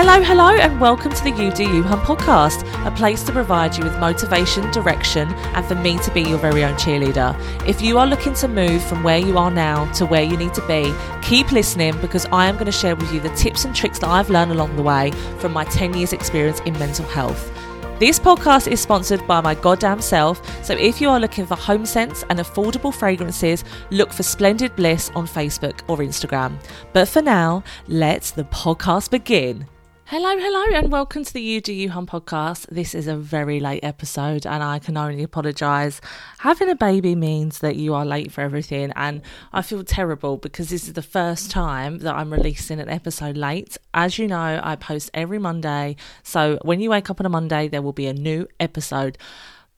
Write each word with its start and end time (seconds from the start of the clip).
Hello, 0.00 0.22
hello, 0.22 0.50
and 0.50 0.80
welcome 0.80 1.10
to 1.10 1.24
the 1.24 1.32
You 1.32 1.50
Do 1.50 1.64
You 1.64 1.82
Hun 1.82 1.98
podcast, 1.98 2.62
a 2.86 2.90
place 2.92 3.24
to 3.24 3.32
provide 3.32 3.76
you 3.76 3.82
with 3.82 3.98
motivation, 3.98 4.70
direction, 4.70 5.26
and 5.28 5.66
for 5.66 5.74
me 5.74 5.98
to 5.98 6.12
be 6.12 6.22
your 6.22 6.38
very 6.38 6.62
own 6.62 6.74
cheerleader. 6.74 7.34
If 7.66 7.82
you 7.82 7.98
are 7.98 8.06
looking 8.06 8.32
to 8.34 8.46
move 8.46 8.80
from 8.84 9.02
where 9.02 9.18
you 9.18 9.36
are 9.38 9.50
now 9.50 9.90
to 9.94 10.06
where 10.06 10.22
you 10.22 10.36
need 10.36 10.54
to 10.54 10.64
be, 10.68 10.94
keep 11.20 11.50
listening 11.50 12.00
because 12.00 12.26
I 12.26 12.46
am 12.46 12.54
going 12.54 12.66
to 12.66 12.72
share 12.72 12.94
with 12.94 13.12
you 13.12 13.18
the 13.18 13.30
tips 13.30 13.64
and 13.64 13.74
tricks 13.74 13.98
that 13.98 14.08
I've 14.08 14.30
learned 14.30 14.52
along 14.52 14.76
the 14.76 14.82
way 14.82 15.10
from 15.40 15.52
my 15.52 15.64
10 15.64 15.94
years' 15.94 16.12
experience 16.12 16.60
in 16.60 16.78
mental 16.78 17.04
health. 17.06 17.50
This 17.98 18.20
podcast 18.20 18.70
is 18.70 18.80
sponsored 18.80 19.26
by 19.26 19.40
my 19.40 19.56
goddamn 19.56 20.00
self, 20.00 20.64
so 20.64 20.74
if 20.74 21.00
you 21.00 21.08
are 21.08 21.18
looking 21.18 21.44
for 21.44 21.56
home 21.56 21.84
scents 21.84 22.24
and 22.30 22.38
affordable 22.38 22.94
fragrances, 22.94 23.64
look 23.90 24.12
for 24.12 24.22
Splendid 24.22 24.76
Bliss 24.76 25.10
on 25.16 25.26
Facebook 25.26 25.80
or 25.88 25.96
Instagram. 25.96 26.56
But 26.92 27.08
for 27.08 27.20
now, 27.20 27.64
let 27.88 28.22
the 28.36 28.44
podcast 28.44 29.10
begin. 29.10 29.66
Hello, 30.10 30.38
hello, 30.38 30.64
and 30.74 30.90
welcome 30.90 31.22
to 31.22 31.32
the 31.34 31.42
You 31.42 31.90
Hun 31.90 32.06
podcast. 32.06 32.66
This 32.70 32.94
is 32.94 33.06
a 33.06 33.14
very 33.14 33.60
late 33.60 33.84
episode, 33.84 34.46
and 34.46 34.62
I 34.62 34.78
can 34.78 34.96
only 34.96 35.22
apologise. 35.22 36.00
Having 36.38 36.70
a 36.70 36.74
baby 36.74 37.14
means 37.14 37.58
that 37.58 37.76
you 37.76 37.92
are 37.92 38.06
late 38.06 38.32
for 38.32 38.40
everything, 38.40 38.90
and 38.96 39.20
I 39.52 39.60
feel 39.60 39.84
terrible 39.84 40.38
because 40.38 40.70
this 40.70 40.84
is 40.84 40.94
the 40.94 41.02
first 41.02 41.50
time 41.50 41.98
that 41.98 42.14
I'm 42.14 42.32
releasing 42.32 42.80
an 42.80 42.88
episode 42.88 43.36
late. 43.36 43.76
As 43.92 44.18
you 44.18 44.26
know, 44.26 44.58
I 44.62 44.76
post 44.76 45.10
every 45.12 45.38
Monday, 45.38 45.96
so 46.22 46.58
when 46.62 46.80
you 46.80 46.88
wake 46.88 47.10
up 47.10 47.20
on 47.20 47.26
a 47.26 47.28
Monday, 47.28 47.68
there 47.68 47.82
will 47.82 47.92
be 47.92 48.06
a 48.06 48.14
new 48.14 48.48
episode. 48.58 49.18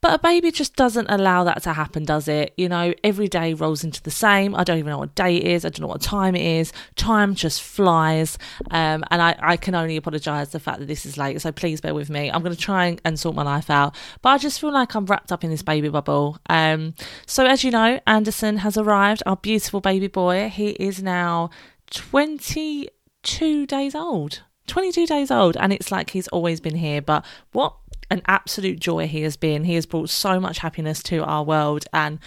But 0.00 0.14
a 0.14 0.18
baby 0.18 0.50
just 0.50 0.76
doesn't 0.76 1.08
allow 1.10 1.44
that 1.44 1.62
to 1.64 1.74
happen, 1.74 2.04
does 2.04 2.26
it? 2.26 2.54
You 2.56 2.68
know, 2.68 2.94
every 3.04 3.28
day 3.28 3.52
rolls 3.52 3.84
into 3.84 4.02
the 4.02 4.10
same. 4.10 4.54
I 4.54 4.64
don't 4.64 4.78
even 4.78 4.90
know 4.90 4.98
what 4.98 5.14
day 5.14 5.36
it 5.36 5.46
is. 5.46 5.64
I 5.64 5.68
don't 5.68 5.80
know 5.80 5.88
what 5.88 6.00
time 6.00 6.34
it 6.34 6.42
is. 6.42 6.72
Time 6.96 7.34
just 7.34 7.62
flies. 7.62 8.38
Um, 8.70 9.04
and 9.10 9.20
I, 9.20 9.36
I 9.40 9.56
can 9.58 9.74
only 9.74 9.96
apologise 9.96 10.48
the 10.48 10.60
fact 10.60 10.78
that 10.78 10.86
this 10.86 11.04
is 11.04 11.18
late. 11.18 11.40
So 11.42 11.52
please 11.52 11.82
bear 11.82 11.94
with 11.94 12.08
me. 12.08 12.30
I'm 12.30 12.42
going 12.42 12.54
to 12.54 12.60
try 12.60 12.86
and, 12.86 13.00
and, 13.04 13.20
sort 13.20 13.36
my 13.36 13.42
life 13.42 13.68
out. 13.68 13.94
But 14.22 14.30
I 14.30 14.38
just 14.38 14.60
feel 14.60 14.72
like 14.72 14.94
I'm 14.94 15.04
wrapped 15.04 15.30
up 15.32 15.44
in 15.44 15.50
this 15.50 15.62
baby 15.62 15.90
bubble. 15.90 16.38
Um, 16.48 16.94
so 17.26 17.44
as 17.44 17.62
you 17.62 17.70
know, 17.70 18.00
Anderson 18.06 18.58
has 18.58 18.78
arrived, 18.78 19.22
our 19.26 19.36
beautiful 19.36 19.80
baby 19.80 20.06
boy. 20.06 20.48
He 20.48 20.70
is 20.70 21.02
now 21.02 21.50
22 21.90 23.66
days 23.66 23.94
old. 23.94 24.42
22 24.66 25.04
days 25.06 25.32
old 25.32 25.56
and 25.56 25.72
it's 25.72 25.90
like 25.90 26.10
he's 26.10 26.28
always 26.28 26.60
been 26.60 26.76
here 26.76 27.02
but 27.02 27.24
what 27.50 27.74
an 28.10 28.22
absolute 28.26 28.80
joy 28.80 29.06
he 29.06 29.22
has 29.22 29.36
been. 29.36 29.64
He 29.64 29.74
has 29.74 29.86
brought 29.86 30.10
so 30.10 30.40
much 30.40 30.58
happiness 30.58 31.02
to 31.04 31.24
our 31.24 31.44
world 31.44 31.84
and 31.92 32.18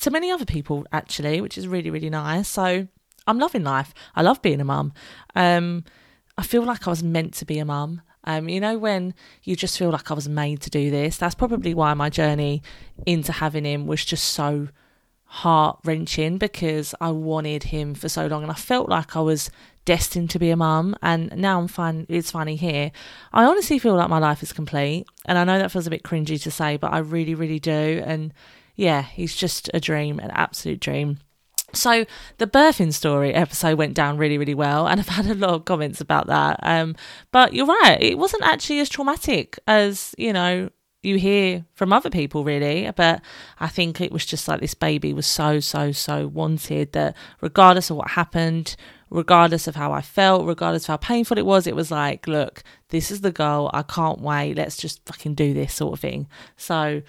to 0.00 0.10
many 0.10 0.30
other 0.30 0.46
people, 0.46 0.86
actually, 0.92 1.40
which 1.40 1.58
is 1.58 1.68
really, 1.68 1.90
really 1.90 2.10
nice. 2.10 2.48
So 2.48 2.88
I'm 3.26 3.38
loving 3.38 3.64
life. 3.64 3.92
I 4.14 4.22
love 4.22 4.40
being 4.40 4.60
a 4.60 4.64
mum. 4.64 4.92
Um, 5.34 5.84
I 6.36 6.42
feel 6.42 6.62
like 6.62 6.86
I 6.86 6.90
was 6.90 7.02
meant 7.02 7.34
to 7.34 7.44
be 7.44 7.58
a 7.58 7.64
mum. 7.64 8.00
Um, 8.24 8.48
you 8.48 8.60
know, 8.60 8.78
when 8.78 9.14
you 9.44 9.56
just 9.56 9.78
feel 9.78 9.90
like 9.90 10.10
I 10.10 10.14
was 10.14 10.28
made 10.28 10.60
to 10.62 10.70
do 10.70 10.90
this, 10.90 11.16
that's 11.16 11.34
probably 11.34 11.74
why 11.74 11.94
my 11.94 12.10
journey 12.10 12.62
into 13.06 13.32
having 13.32 13.64
him 13.64 13.86
was 13.86 14.04
just 14.04 14.24
so 14.24 14.68
heart 15.28 15.78
wrenching 15.84 16.38
because 16.38 16.94
I 17.00 17.10
wanted 17.10 17.64
him 17.64 17.94
for 17.94 18.08
so 18.08 18.26
long 18.26 18.42
and 18.42 18.50
I 18.50 18.56
felt 18.56 18.88
like 18.88 19.14
I 19.14 19.20
was 19.20 19.50
destined 19.84 20.30
to 20.30 20.38
be 20.38 20.50
a 20.50 20.56
mum 20.56 20.96
and 21.02 21.34
now 21.36 21.60
I'm 21.60 21.68
fine 21.68 22.06
it's 22.08 22.30
funny 22.30 22.56
here. 22.56 22.90
I 23.32 23.44
honestly 23.44 23.78
feel 23.78 23.94
like 23.94 24.08
my 24.08 24.18
life 24.18 24.42
is 24.42 24.52
complete 24.52 25.06
and 25.26 25.38
I 25.38 25.44
know 25.44 25.58
that 25.58 25.70
feels 25.70 25.86
a 25.86 25.90
bit 25.90 26.02
cringy 26.02 26.42
to 26.42 26.50
say 26.50 26.76
but 26.76 26.92
I 26.92 26.98
really 26.98 27.34
really 27.34 27.58
do 27.58 28.02
and 28.04 28.32
yeah, 28.78 29.02
he's 29.02 29.34
just 29.34 29.68
a 29.74 29.80
dream, 29.80 30.20
an 30.20 30.30
absolute 30.30 30.80
dream. 30.80 31.18
So 31.74 32.06
the 32.38 32.46
birthing 32.46 32.94
story 32.94 33.34
episode 33.34 33.76
went 33.76 33.94
down 33.94 34.16
really, 34.16 34.38
really 34.38 34.54
well, 34.54 34.86
and 34.86 35.00
I've 35.00 35.08
had 35.08 35.26
a 35.26 35.34
lot 35.34 35.50
of 35.50 35.64
comments 35.66 36.00
about 36.00 36.28
that. 36.28 36.60
Um, 36.62 36.94
but 37.30 37.52
you're 37.52 37.66
right, 37.66 37.98
it 38.00 38.16
wasn't 38.16 38.44
actually 38.44 38.78
as 38.80 38.88
traumatic 38.88 39.58
as 39.66 40.14
you 40.16 40.32
know 40.32 40.70
you 41.02 41.16
hear 41.16 41.64
from 41.74 41.92
other 41.92 42.10
people 42.10 42.44
really 42.44 42.90
but 42.96 43.20
i 43.60 43.68
think 43.68 44.00
it 44.00 44.10
was 44.10 44.26
just 44.26 44.48
like 44.48 44.60
this 44.60 44.74
baby 44.74 45.12
was 45.12 45.26
so 45.26 45.60
so 45.60 45.92
so 45.92 46.26
wanted 46.26 46.92
that 46.92 47.16
regardless 47.40 47.90
of 47.90 47.96
what 47.96 48.10
happened 48.10 48.74
regardless 49.10 49.66
of 49.66 49.76
how 49.76 49.92
i 49.92 50.00
felt 50.00 50.46
regardless 50.46 50.84
of 50.84 50.88
how 50.88 50.96
painful 50.96 51.38
it 51.38 51.46
was 51.46 51.66
it 51.66 51.76
was 51.76 51.90
like 51.90 52.26
look 52.26 52.62
this 52.88 53.10
is 53.10 53.20
the 53.20 53.30
goal 53.30 53.70
i 53.72 53.82
can't 53.82 54.20
wait 54.20 54.56
let's 54.56 54.76
just 54.76 55.04
fucking 55.06 55.34
do 55.34 55.54
this 55.54 55.74
sort 55.74 55.92
of 55.92 56.00
thing 56.00 56.26
so 56.56 57.00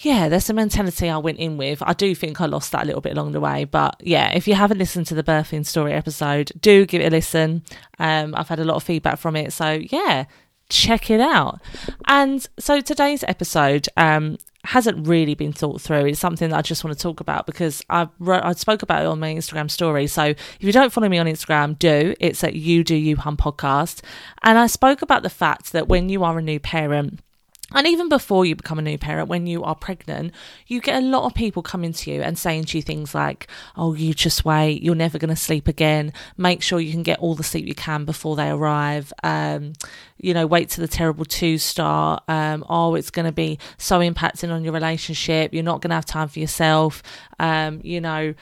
yeah, 0.00 0.28
there's 0.28 0.48
a 0.48 0.54
mentality 0.54 1.08
I 1.08 1.18
went 1.18 1.38
in 1.38 1.56
with. 1.56 1.82
I 1.82 1.92
do 1.92 2.14
think 2.14 2.40
I 2.40 2.46
lost 2.46 2.70
that 2.70 2.84
a 2.84 2.86
little 2.86 3.00
bit 3.00 3.16
along 3.16 3.32
the 3.32 3.40
way. 3.40 3.64
But 3.64 3.96
yeah, 4.00 4.32
if 4.32 4.46
you 4.46 4.54
haven't 4.54 4.78
listened 4.78 5.08
to 5.08 5.14
the 5.14 5.24
birthing 5.24 5.66
story 5.66 5.92
episode, 5.92 6.52
do 6.60 6.86
give 6.86 7.00
it 7.00 7.06
a 7.06 7.10
listen. 7.10 7.64
Um, 7.98 8.34
I've 8.36 8.48
had 8.48 8.60
a 8.60 8.64
lot 8.64 8.76
of 8.76 8.84
feedback 8.84 9.18
from 9.18 9.34
it. 9.34 9.52
So 9.52 9.80
yeah, 9.90 10.26
check 10.68 11.10
it 11.10 11.20
out. 11.20 11.60
And 12.06 12.46
so 12.58 12.80
today's 12.80 13.24
episode 13.24 13.88
um, 13.96 14.36
hasn't 14.64 15.06
really 15.06 15.34
been 15.34 15.52
thought 15.52 15.80
through. 15.80 16.06
It's 16.06 16.20
something 16.20 16.50
that 16.50 16.56
I 16.56 16.62
just 16.62 16.84
want 16.84 16.96
to 16.96 17.02
talk 17.02 17.20
about 17.20 17.46
because 17.46 17.82
I 17.88 18.08
wrote, 18.18 18.44
I 18.44 18.52
spoke 18.52 18.82
about 18.82 19.02
it 19.02 19.06
on 19.06 19.20
my 19.20 19.34
Instagram 19.34 19.70
story. 19.70 20.06
So 20.06 20.24
if 20.24 20.58
you 20.60 20.72
don't 20.72 20.92
follow 20.92 21.08
me 21.08 21.18
on 21.18 21.26
Instagram, 21.26 21.78
do. 21.78 22.14
It's 22.20 22.44
at 22.44 22.54
You 22.54 22.84
Do 22.84 22.94
You 22.94 23.16
Hun 23.16 23.36
Podcast. 23.36 24.02
And 24.42 24.58
I 24.58 24.66
spoke 24.66 25.02
about 25.02 25.22
the 25.22 25.30
fact 25.30 25.72
that 25.72 25.88
when 25.88 26.08
you 26.08 26.24
are 26.24 26.38
a 26.38 26.42
new 26.42 26.60
parent, 26.60 27.20
and 27.74 27.86
even 27.86 28.08
before 28.08 28.46
you 28.46 28.56
become 28.56 28.78
a 28.78 28.82
new 28.82 28.96
parent, 28.96 29.28
when 29.28 29.46
you 29.46 29.62
are 29.62 29.74
pregnant, 29.74 30.32
you 30.66 30.80
get 30.80 31.02
a 31.02 31.06
lot 31.06 31.24
of 31.24 31.34
people 31.34 31.62
coming 31.62 31.92
to 31.92 32.10
you 32.10 32.22
and 32.22 32.38
saying 32.38 32.64
to 32.64 32.78
you 32.78 32.82
things 32.82 33.14
like, 33.14 33.46
Oh, 33.76 33.94
you 33.94 34.14
just 34.14 34.44
wait, 34.44 34.82
you're 34.82 34.94
never 34.94 35.18
going 35.18 35.28
to 35.28 35.36
sleep 35.36 35.68
again. 35.68 36.12
Make 36.36 36.62
sure 36.62 36.80
you 36.80 36.92
can 36.92 37.02
get 37.02 37.18
all 37.18 37.34
the 37.34 37.42
sleep 37.42 37.66
you 37.66 37.74
can 37.74 38.06
before 38.06 38.36
they 38.36 38.48
arrive. 38.48 39.12
Um, 39.22 39.74
you 40.16 40.32
know, 40.32 40.46
wait 40.46 40.70
till 40.70 40.82
the 40.82 40.88
terrible 40.88 41.26
two 41.26 41.58
start. 41.58 42.22
Um, 42.26 42.64
oh, 42.68 42.94
it's 42.94 43.10
going 43.10 43.26
to 43.26 43.32
be 43.32 43.58
so 43.76 44.00
impacting 44.00 44.50
on 44.50 44.64
your 44.64 44.72
relationship. 44.72 45.52
You're 45.52 45.62
not 45.62 45.82
going 45.82 45.90
to 45.90 45.96
have 45.96 46.06
time 46.06 46.28
for 46.28 46.38
yourself. 46.38 47.02
Um, 47.38 47.80
you 47.84 48.00
know, 48.00 48.34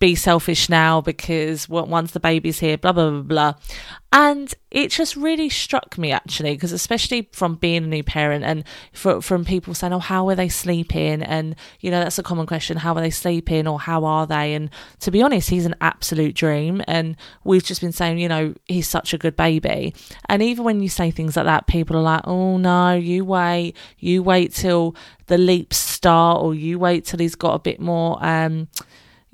be 0.00 0.14
selfish 0.14 0.68
now 0.68 1.00
because 1.00 1.68
once 1.68 2.10
the 2.10 2.20
baby's 2.20 2.58
here, 2.58 2.76
blah, 2.76 2.92
blah, 2.92 3.10
blah, 3.10 3.22
blah. 3.22 3.54
And 4.12 4.52
it 4.70 4.90
just 4.90 5.14
really 5.14 5.48
struck 5.48 5.98
me 5.98 6.10
actually, 6.10 6.54
because 6.54 6.72
especially 6.72 7.28
from 7.32 7.56
being 7.56 7.84
a 7.84 7.86
new 7.86 8.02
parent 8.02 8.44
and 8.44 8.64
for, 8.92 9.20
from 9.20 9.44
people 9.44 9.74
saying, 9.74 9.92
oh, 9.92 9.98
how 9.98 10.28
are 10.28 10.34
they 10.34 10.48
sleeping? 10.48 11.22
And, 11.22 11.54
you 11.80 11.90
know, 11.90 12.00
that's 12.00 12.18
a 12.18 12.22
common 12.22 12.46
question. 12.46 12.76
How 12.78 12.94
are 12.94 13.00
they 13.00 13.10
sleeping 13.10 13.68
or 13.68 13.78
how 13.78 14.04
are 14.04 14.26
they? 14.26 14.54
And 14.54 14.70
to 15.00 15.10
be 15.10 15.22
honest, 15.22 15.50
he's 15.50 15.66
an 15.66 15.76
absolute 15.80 16.34
dream. 16.34 16.82
And 16.88 17.16
we've 17.44 17.64
just 17.64 17.80
been 17.80 17.92
saying, 17.92 18.18
you 18.18 18.28
know, 18.28 18.54
he's 18.66 18.88
such 18.88 19.12
a 19.12 19.18
good 19.18 19.36
baby. 19.36 19.94
And 20.28 20.42
even 20.42 20.64
when 20.64 20.80
you 20.80 20.88
say 20.88 21.10
things 21.10 21.36
like 21.36 21.46
that, 21.46 21.66
people 21.66 21.96
are 21.96 22.02
like, 22.02 22.22
oh, 22.24 22.56
no, 22.56 22.94
you 22.94 23.24
wait, 23.24 23.76
you 23.98 24.22
wait 24.22 24.52
till 24.54 24.96
the 25.26 25.38
leaps 25.38 25.76
start 25.76 26.42
or 26.42 26.54
you 26.54 26.78
wait 26.78 27.04
till 27.04 27.18
he's 27.18 27.34
got 27.34 27.54
a 27.54 27.58
bit 27.58 27.80
more, 27.80 28.18
um, 28.24 28.68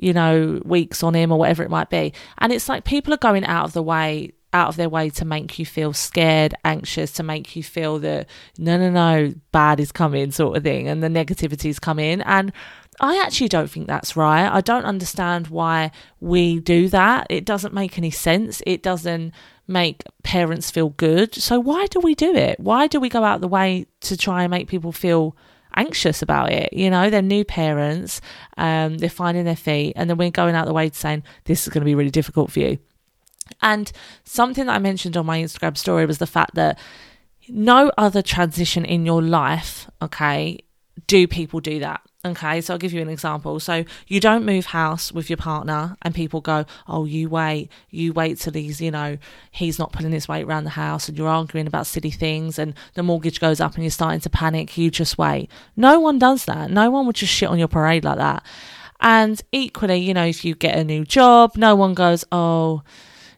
you 0.03 0.13
know, 0.13 0.61
weeks 0.65 1.03
on 1.05 1.15
him 1.15 1.31
or 1.31 1.39
whatever 1.39 1.63
it 1.63 1.71
might 1.71 1.89
be. 1.89 2.13
And 2.39 2.53
it's 2.53 2.69
like 2.69 2.85
people 2.85 3.15
are 3.15 3.19
going 3.19 3.45
out 3.45 3.67
of 3.67 3.73
the 3.73 3.83
way 3.83 4.33
out 4.55 4.69
of 4.69 4.77
their 4.77 4.89
way 4.89 5.09
to 5.09 5.25
make 5.25 5.59
you 5.59 5.65
feel 5.65 5.95
scared, 5.95 6.55
anxious, 6.63 7.11
to 7.13 7.23
make 7.23 7.57
you 7.57 7.63
feel 7.63 7.99
that 8.01 8.29
no, 8.59 8.77
no, 8.77 8.91
no, 8.91 9.33
bad 9.51 9.81
is 9.81 9.91
coming, 9.93 10.31
sort 10.31 10.57
of 10.57 10.63
thing, 10.63 10.89
and 10.89 11.03
the 11.03 11.09
negativity 11.09 11.71
is 11.71 11.79
coming. 11.79 12.21
And 12.21 12.53
I 13.01 13.19
actually 13.25 13.49
don't 13.49 13.71
think 13.71 13.87
that's 13.87 14.15
right. 14.15 14.47
I 14.47 14.61
don't 14.61 14.85
understand 14.85 15.47
why 15.47 15.91
we 16.21 16.61
do 16.61 16.89
that. 16.91 17.29
It 17.31 17.47
doesn't 17.47 17.73
make 17.73 17.97
any 17.97 18.11
sense. 18.11 18.63
It 18.67 18.83
doesn't 18.83 19.33
make 19.67 20.03
parents 20.23 20.71
feel 20.71 20.91
good. 20.91 21.35
So 21.35 21.59
why 21.59 21.87
do 21.87 22.01
we 22.01 22.15
do 22.15 22.35
it? 22.35 22.61
Why 22.61 22.89
do 22.89 23.01
we 23.01 23.09
go 23.09 23.25
out 23.25 23.37
of 23.37 23.41
the 23.41 23.49
way 23.49 23.87
to 24.01 24.19
try 24.19 24.43
and 24.43 24.51
make 24.51 24.69
people 24.69 24.93
feel 24.93 25.35
anxious 25.75 26.23
about 26.23 26.53
it. 26.53 26.73
You 26.73 26.91
know, 26.91 27.11
they're 27.11 27.23
new 27.23 27.45
parents, 27.45 28.21
um, 28.57 28.99
they're 28.99 29.11
finding 29.11 29.45
their 29.45 29.57
feet, 29.57 29.95
and 29.97 30.09
then 30.09 30.17
we're 30.17 30.31
going 30.31 30.55
out 30.55 30.67
the 30.67 30.73
way 30.73 30.89
to 30.89 30.97
saying 30.97 31.23
this 31.45 31.63
is 31.67 31.73
going 31.73 31.83
to 31.83 31.87
be 31.87 31.95
really 31.95 32.11
difficult 32.11 32.51
for 32.53 32.61
you. 32.61 32.79
And 33.61 33.91
something 34.25 34.67
that 34.67 34.75
I 34.75 34.79
mentioned 34.79 35.17
on 35.17 35.27
my 35.27 35.41
Instagram 35.43 35.77
story 35.77 36.07
was 36.07 36.19
the 36.19 36.27
fact 36.27 36.55
that 36.55 36.79
no 37.49 37.91
other 37.99 38.23
transition 38.23 38.85
in 38.85 39.05
your 39.05 39.23
life, 39.23 39.91
okay, 40.01 40.59
do 41.07 41.27
people 41.27 41.61
do 41.61 41.81
that? 41.81 42.01
Okay, 42.25 42.61
so 42.61 42.75
I'll 42.75 42.79
give 42.79 42.93
you 42.93 43.03
an 43.03 43.09
example. 43.09 43.59
So 43.59 43.85
you 44.07 44.21
don't 44.21 44.47
move 44.47 44.67
house 44.67 45.11
with 45.11 45.29
your 45.29 45.39
partner, 45.39 45.97
and 46.03 46.15
people 46.15 46.41
go, 46.41 46.67
"Oh, 46.87 47.05
you 47.05 47.29
wait, 47.29 47.69
you 47.91 48.13
wait 48.13 48.39
till 48.39 48.53
he's, 48.53 48.81
you 48.81 48.93
know, 48.93 49.19
he's 49.51 49.77
not 49.77 49.91
putting 49.91 50.13
his 50.13 50.29
weight 50.29 50.45
around 50.45 50.63
the 50.63 50.71
house," 50.71 51.09
and 51.09 51.19
you're 51.19 51.27
arguing 51.27 51.67
about 51.67 51.89
silly 51.89 52.13
things, 52.13 52.61
and 52.61 52.75
the 52.95 53.03
mortgage 53.03 53.41
goes 53.41 53.61
up, 53.61 53.75
and 53.75 53.83
you're 53.83 53.91
starting 53.91 54.21
to 54.21 54.31
panic. 54.31 54.79
You 54.79 54.89
just 54.89 55.19
wait. 55.19 55.51
No 55.77 55.99
one 55.99 56.21
does 56.21 56.45
that. 56.45 56.71
No 56.71 56.93
one 56.93 57.07
would 57.07 57.17
just 57.17 57.33
shit 57.33 57.49
on 57.49 57.59
your 57.59 57.67
parade 57.67 58.05
like 58.05 58.19
that. 58.19 58.45
And 59.01 59.43
equally, 59.51 59.97
you 59.97 60.15
know, 60.15 60.25
if 60.25 60.45
you 60.45 60.55
get 60.55 60.79
a 60.79 60.85
new 60.85 61.05
job, 61.05 61.57
no 61.57 61.75
one 61.75 61.93
goes, 61.95 62.25
"Oh." 62.31 62.83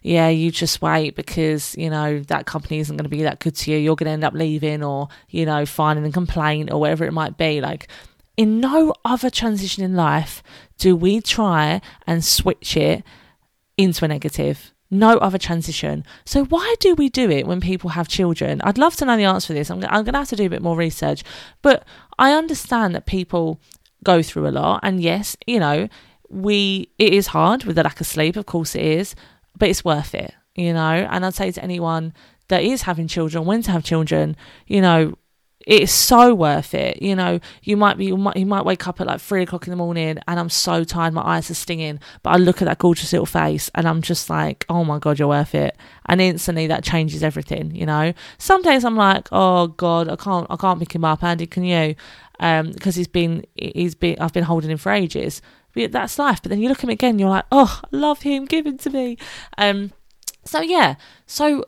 yeah, 0.06 0.28
you 0.28 0.50
just 0.50 0.82
wait 0.82 1.16
because, 1.16 1.74
you 1.78 1.88
know, 1.88 2.20
that 2.20 2.44
company 2.44 2.78
isn't 2.78 2.94
going 2.94 3.04
to 3.04 3.08
be 3.08 3.22
that 3.22 3.38
good 3.38 3.56
to 3.56 3.70
you. 3.72 3.78
You're 3.78 3.96
going 3.96 4.04
to 4.04 4.10
end 4.10 4.22
up 4.22 4.34
leaving 4.34 4.82
or, 4.82 5.08
you 5.30 5.46
know, 5.46 5.64
finding 5.64 6.04
a 6.04 6.12
complaint 6.12 6.70
or 6.70 6.78
whatever 6.78 7.06
it 7.06 7.12
might 7.14 7.38
be. 7.38 7.62
Like, 7.62 7.88
in 8.36 8.60
no 8.60 8.94
other 9.04 9.30
transition 9.30 9.84
in 9.84 9.94
life 9.94 10.42
do 10.78 10.96
we 10.96 11.20
try 11.20 11.80
and 12.06 12.24
switch 12.24 12.76
it 12.76 13.04
into 13.76 14.04
a 14.04 14.08
negative. 14.08 14.72
no 14.90 15.18
other 15.18 15.38
transition. 15.38 16.04
So 16.24 16.44
why 16.44 16.74
do 16.80 16.94
we 16.94 17.08
do 17.08 17.28
it 17.30 17.46
when 17.46 17.60
people 17.60 17.90
have 17.90 18.06
children? 18.08 18.60
I'd 18.62 18.78
love 18.78 18.96
to 18.96 19.04
know 19.04 19.16
the 19.16 19.24
answer 19.24 19.48
to 19.48 19.54
this. 19.54 19.70
I'm, 19.70 19.82
I'm 19.84 20.04
going 20.04 20.12
to 20.12 20.18
have 20.18 20.28
to 20.28 20.36
do 20.36 20.46
a 20.46 20.50
bit 20.50 20.62
more 20.62 20.76
research, 20.76 21.24
but 21.62 21.84
I 22.18 22.32
understand 22.32 22.94
that 22.94 23.06
people 23.06 23.60
go 24.04 24.22
through 24.22 24.46
a 24.46 24.50
lot, 24.50 24.80
and 24.82 25.00
yes, 25.00 25.36
you 25.46 25.58
know, 25.58 25.88
we 26.28 26.90
it 26.98 27.12
is 27.12 27.28
hard 27.28 27.64
with 27.64 27.76
the 27.76 27.82
lack 27.82 28.00
of 28.00 28.06
sleep. 28.06 28.36
Of 28.36 28.46
course, 28.46 28.74
it 28.74 28.84
is, 28.84 29.14
but 29.58 29.68
it's 29.68 29.84
worth 29.84 30.14
it. 30.14 30.32
You 30.54 30.72
know, 30.72 31.08
and 31.10 31.26
I'd 31.26 31.34
say 31.34 31.50
to 31.50 31.62
anyone 31.62 32.12
that 32.48 32.62
is 32.62 32.82
having 32.82 33.08
children, 33.08 33.44
when 33.44 33.62
to 33.62 33.72
have 33.72 33.82
children, 33.82 34.36
you 34.66 34.80
know, 34.80 35.16
it's 35.66 35.92
so 35.92 36.34
worth 36.34 36.74
it. 36.74 37.00
You 37.02 37.16
know, 37.16 37.40
you 37.62 37.76
might 37.76 37.96
be, 37.96 38.06
you 38.06 38.16
might, 38.16 38.36
you 38.36 38.46
might 38.46 38.64
wake 38.64 38.86
up 38.86 39.00
at 39.00 39.06
like 39.06 39.20
three 39.20 39.42
o'clock 39.42 39.66
in 39.66 39.70
the 39.70 39.76
morning 39.76 40.18
and 40.26 40.40
I'm 40.40 40.50
so 40.50 40.84
tired, 40.84 41.14
my 41.14 41.22
eyes 41.22 41.50
are 41.50 41.54
stinging, 41.54 42.00
but 42.22 42.30
I 42.30 42.36
look 42.36 42.60
at 42.60 42.66
that 42.66 42.78
gorgeous 42.78 43.12
little 43.12 43.26
face 43.26 43.70
and 43.74 43.88
I'm 43.88 44.02
just 44.02 44.28
like, 44.28 44.66
oh 44.68 44.84
my 44.84 44.98
God, 44.98 45.18
you're 45.18 45.28
worth 45.28 45.54
it. 45.54 45.76
And 46.06 46.20
instantly 46.20 46.66
that 46.66 46.84
changes 46.84 47.22
everything, 47.22 47.74
you 47.74 47.86
know. 47.86 48.12
Some 48.38 48.62
days 48.62 48.84
I'm 48.84 48.96
like, 48.96 49.28
oh 49.32 49.68
God, 49.68 50.08
I 50.08 50.16
can't, 50.16 50.46
I 50.50 50.56
can't 50.56 50.78
pick 50.78 50.94
him 50.94 51.04
up. 51.04 51.22
Andy, 51.24 51.46
can 51.46 51.64
you? 51.64 51.94
Um, 52.40 52.72
because 52.72 52.96
he's 52.96 53.08
been, 53.08 53.44
he's 53.54 53.94
been, 53.94 54.18
I've 54.18 54.32
been 54.32 54.44
holding 54.44 54.70
him 54.70 54.78
for 54.78 54.92
ages. 54.92 55.40
But 55.74 55.92
that's 55.92 56.18
life. 56.18 56.40
But 56.42 56.50
then 56.50 56.60
you 56.60 56.68
look 56.68 56.78
at 56.78 56.84
him 56.84 56.90
again, 56.90 57.18
you're 57.18 57.30
like, 57.30 57.46
oh, 57.50 57.80
I 57.82 57.96
love 57.96 58.22
him, 58.22 58.44
give 58.44 58.66
him 58.66 58.78
to 58.78 58.90
me. 58.90 59.18
Um, 59.58 59.92
so 60.44 60.60
yeah, 60.60 60.96
so 61.26 61.64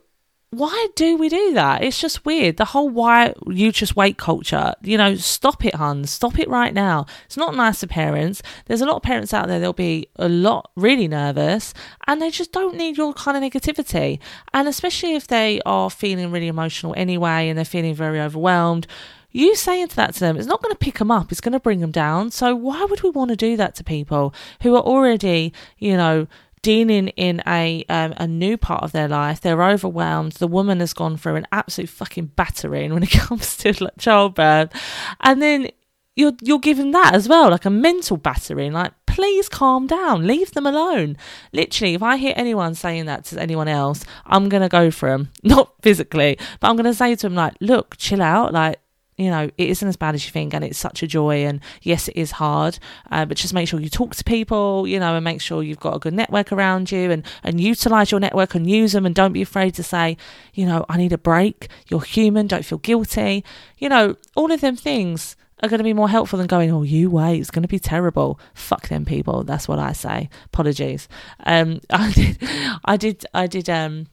why 0.51 0.89
do 0.95 1.17
we 1.17 1.29
do 1.29 1.55
that? 1.55 1.83
It's 1.83 2.01
just 2.01 2.25
weird. 2.25 2.57
The 2.57 2.67
whole 2.67 2.89
why 2.89 3.35
you 3.47 3.73
just 3.73 3.97
wait 3.97 4.17
culture. 4.17 4.75
You 4.81 4.97
know, 4.97 5.17
stop 5.17 5.65
it, 5.65 5.75
hun. 5.75 6.05
Stop 6.05 6.39
it 6.39 6.49
right 6.49 6.73
now. 6.73 7.07
It's 7.27 7.37
not 7.37 7.57
nice 7.57 7.81
to 7.81 7.87
parents. 7.87 8.43
There's 8.67 8.81
a 8.81 8.87
lot 8.87 8.97
of 8.97 9.03
parents 9.03 9.35
out 9.35 9.49
there. 9.49 9.59
They'll 9.59 9.73
be 9.73 10.09
a 10.17 10.29
lot 10.29 10.71
really 10.77 11.09
nervous, 11.09 11.75
and 12.07 12.23
they 12.23 12.31
just 12.31 12.53
don't 12.53 12.77
need 12.77 12.97
your 12.97 13.13
kind 13.13 13.37
of 13.37 13.43
negativity. 13.43 14.21
And 14.55 14.69
especially 14.69 15.15
if 15.15 15.27
they 15.27 15.61
are 15.67 15.91
feeling 15.91 16.31
really 16.31 16.49
emotional 16.49 16.95
anyway, 16.97 17.49
and 17.49 17.59
they're 17.59 17.65
feeling 17.65 17.95
very 17.95 18.21
overwhelmed. 18.21 18.87
You 19.33 19.55
saying 19.55 19.89
that 19.97 20.15
to 20.15 20.21
them, 20.21 20.39
it's 20.39 20.47
not 20.47 20.63
going 20.63 20.73
to 20.73 20.79
pick 20.79 20.99
them 20.99 21.11
up. 21.11 21.31
It's 21.31 21.43
going 21.43 21.53
to 21.53 21.61
bring 21.61 21.81
them 21.81 21.91
down. 21.91 22.31
So 22.31 22.55
why 22.55 22.85
would 22.85 23.03
we 23.03 23.11
want 23.11 23.29
to 23.29 23.37
do 23.37 23.55
that 23.59 23.75
to 23.75 23.85
people 23.85 24.33
who 24.63 24.75
are 24.75 24.83
already, 24.83 25.53
you 25.77 25.95
know, 25.95 26.27
dealing 26.67 27.07
in 27.11 27.41
a 27.47 27.85
um, 27.89 28.13
a 28.17 28.27
new 28.27 28.57
part 28.57 28.83
of 28.83 28.91
their 28.91 29.07
life. 29.07 29.41
They're 29.41 29.63
overwhelmed. 29.63 30.33
The 30.33 30.49
woman 30.49 30.81
has 30.81 30.93
gone 30.93 31.17
through 31.17 31.37
an 31.37 31.47
absolute 31.53 31.89
fucking 31.89 32.33
battering 32.35 32.93
when 32.93 33.05
it 33.05 33.11
comes 33.27 33.57
to 33.59 33.85
like, 33.85 33.97
childbirth, 33.99 34.73
and 35.21 35.41
then 35.41 35.69
you're 36.17 36.33
you're 36.43 36.59
giving 36.59 36.91
that 36.91 37.15
as 37.15 37.29
well, 37.29 37.51
like 37.51 37.67
a 37.67 37.71
mental 37.71 38.17
battering. 38.17 38.73
Like, 38.73 38.93
please 39.07 39.49
calm 39.49 39.87
down, 39.87 40.27
leave 40.27 40.51
them 40.55 40.67
alone. 40.67 41.17
Literally, 41.53 41.95
if 41.95 42.03
I 42.03 42.17
hear 42.17 42.35
anyone 42.35 42.75
saying 42.75 43.07
that 43.07 43.27
to 43.27 43.41
anyone 43.41 43.69
else, 43.69 44.05
I'm 44.25 44.49
gonna 44.49 44.69
go 44.69 44.91
for 44.91 45.09
them, 45.09 45.31
not 45.45 45.73
physically, 45.83 46.37
but 46.59 46.69
I'm 46.69 46.75
gonna 46.75 46.95
say 46.95 47.15
to 47.15 47.29
them 47.29 47.37
like, 47.37 47.55
look, 47.61 47.97
chill 47.97 48.23
out, 48.23 48.53
like 48.53 48.81
you 49.17 49.31
know, 49.31 49.51
it 49.57 49.71
isn't 49.71 49.89
as 49.89 49.97
bad 49.97 50.15
as 50.15 50.27
you 50.27 50.33
think, 50.33 50.53
and 50.53 50.65
it's 50.65 50.79
such 50.79 51.03
a 51.03 51.07
joy. 51.07 51.45
And 51.45 51.61
yes, 51.83 52.09
it 52.09 52.17
is 52.17 52.33
hard, 52.33 52.79
uh, 53.11 53.25
but 53.25 53.37
just 53.37 53.55
make 53.55 53.69
sure 53.69 53.81
you 53.81 53.89
talk 53.89 54.15
to 54.15 54.25
people, 54.25 54.87
you 54.87 55.01
know, 55.01 55.15
and 55.15 55.25
make 55.25 55.41
sure 55.41 55.63
you've 55.63 55.81
got 55.81 55.97
a 55.97 55.99
good 55.99 56.15
network 56.15 56.53
around 56.53 56.93
you, 56.93 57.11
and 57.11 57.25
and 57.43 57.61
utilize 57.61 58.11
your 58.11 58.21
network 58.21 58.55
and 58.55 58.69
use 58.69 58.93
them, 58.93 59.07
and 59.07 59.15
don't 59.15 59.33
be 59.33 59.43
afraid 59.43 59.75
to 59.75 59.83
say, 59.83 60.17
you 60.55 60.67
know, 60.67 60.85
I 60.89 60.99
need 60.99 61.13
a 61.13 61.19
break. 61.19 61.69
You're 61.89 62.03
human. 62.03 62.47
Don't 62.47 62.65
feel 62.65 62.79
guilty. 62.79 63.45
You 63.79 63.89
know, 63.89 64.17
all 64.35 64.53
of 64.53 64.61
them 64.61 64.77
things 64.77 65.37
are 65.63 65.69
going 65.71 65.79
to 65.79 65.85
be 65.85 65.95
more 65.95 66.11
helpful 66.11 66.37
than 66.39 66.47
going, 66.47 66.71
oh, 66.71 66.83
you 66.83 67.09
wait, 67.09 67.41
it's 67.41 67.51
going 67.51 67.63
to 67.63 67.69
be 67.69 67.79
terrible. 67.79 68.39
Fuck 68.53 68.89
them 68.89 69.07
people. 69.07 69.43
That's 69.43 69.67
what 69.67 69.79
I 69.79 69.93
say. 69.93 70.29
Apologies. 70.47 71.09
Um, 71.45 71.81
I 71.91 72.13
did, 72.13 72.39
I 72.85 72.97
did, 72.99 73.27
I 73.33 73.47
did, 73.47 73.71
um, 73.71 74.09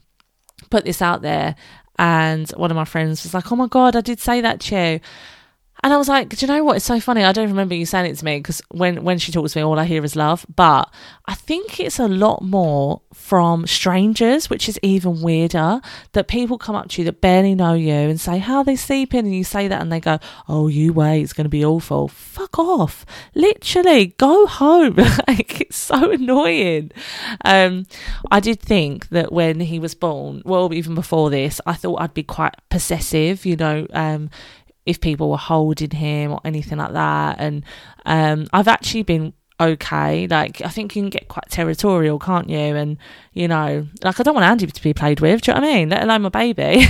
put 0.70 0.84
this 0.84 1.02
out 1.02 1.22
there 1.22 1.54
and 1.98 2.50
one 2.50 2.70
of 2.70 2.76
my 2.76 2.84
friends 2.84 3.22
was 3.22 3.34
like, 3.34 3.50
"Oh 3.52 3.56
my 3.56 3.66
god, 3.68 3.96
I 3.96 4.00
did 4.00 4.20
say 4.20 4.40
that 4.40 4.60
to 4.60 4.74
you." 4.76 5.00
And 5.84 5.92
I 5.92 5.98
was 5.98 6.08
like, 6.08 6.30
do 6.30 6.36
you 6.40 6.50
know 6.50 6.64
what? 6.64 6.76
It's 6.76 6.86
so 6.86 6.98
funny. 6.98 7.22
I 7.24 7.32
don't 7.32 7.50
remember 7.50 7.74
you 7.74 7.84
saying 7.84 8.10
it 8.10 8.16
to 8.16 8.24
me 8.24 8.38
because 8.38 8.62
when, 8.70 9.04
when 9.04 9.18
she 9.18 9.32
talks 9.32 9.52
to 9.52 9.58
me, 9.58 9.64
all 9.64 9.78
I 9.78 9.84
hear 9.84 10.02
is 10.02 10.16
love. 10.16 10.46
But 10.56 10.90
I 11.26 11.34
think 11.34 11.78
it's 11.78 11.98
a 11.98 12.08
lot 12.08 12.40
more 12.42 13.02
from 13.12 13.66
strangers, 13.66 14.48
which 14.48 14.66
is 14.66 14.80
even 14.82 15.20
weirder. 15.20 15.82
That 16.12 16.26
people 16.26 16.56
come 16.56 16.74
up 16.74 16.88
to 16.88 17.02
you 17.02 17.04
that 17.04 17.20
barely 17.20 17.54
know 17.54 17.74
you 17.74 17.92
and 17.92 18.18
say, 18.18 18.38
How 18.38 18.58
are 18.58 18.64
they 18.64 18.76
sleeping? 18.76 19.26
And 19.26 19.34
you 19.34 19.44
say 19.44 19.68
that 19.68 19.82
and 19.82 19.92
they 19.92 20.00
go, 20.00 20.20
Oh, 20.48 20.68
you 20.68 20.94
wait, 20.94 21.20
it's 21.20 21.34
going 21.34 21.44
to 21.44 21.50
be 21.50 21.62
awful. 21.62 22.08
Fuck 22.08 22.58
off. 22.58 23.04
Literally, 23.34 24.06
go 24.16 24.46
home. 24.46 24.94
like, 25.28 25.60
it's 25.60 25.76
so 25.76 26.10
annoying. 26.10 26.92
Um, 27.44 27.84
I 28.30 28.40
did 28.40 28.58
think 28.58 29.10
that 29.10 29.32
when 29.32 29.60
he 29.60 29.78
was 29.78 29.94
born, 29.94 30.40
well, 30.46 30.72
even 30.72 30.94
before 30.94 31.28
this, 31.28 31.60
I 31.66 31.74
thought 31.74 32.00
I'd 32.00 32.14
be 32.14 32.22
quite 32.22 32.54
possessive, 32.70 33.44
you 33.44 33.56
know. 33.56 33.86
Um, 33.92 34.30
if 34.86 35.00
people 35.00 35.30
were 35.30 35.36
holding 35.36 35.90
him 35.90 36.32
or 36.32 36.40
anything 36.44 36.78
like 36.78 36.92
that. 36.92 37.36
And 37.38 37.64
um, 38.04 38.46
I've 38.52 38.68
actually 38.68 39.02
been 39.02 39.32
okay. 39.60 40.26
Like, 40.26 40.60
I 40.62 40.68
think 40.68 40.94
you 40.94 41.02
can 41.02 41.10
get 41.10 41.28
quite 41.28 41.48
territorial, 41.48 42.18
can't 42.18 42.50
you? 42.50 42.58
And, 42.58 42.98
you 43.32 43.48
know, 43.48 43.86
like, 44.02 44.20
I 44.20 44.22
don't 44.22 44.34
want 44.34 44.46
Andy 44.46 44.66
to 44.66 44.82
be 44.82 44.94
played 44.94 45.20
with, 45.20 45.42
do 45.42 45.50
you 45.50 45.54
know 45.54 45.60
what 45.60 45.70
I 45.70 45.74
mean? 45.74 45.88
Let 45.88 46.02
alone 46.02 46.22
my 46.22 46.28
baby. 46.28 46.86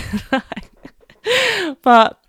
but 1.83 2.24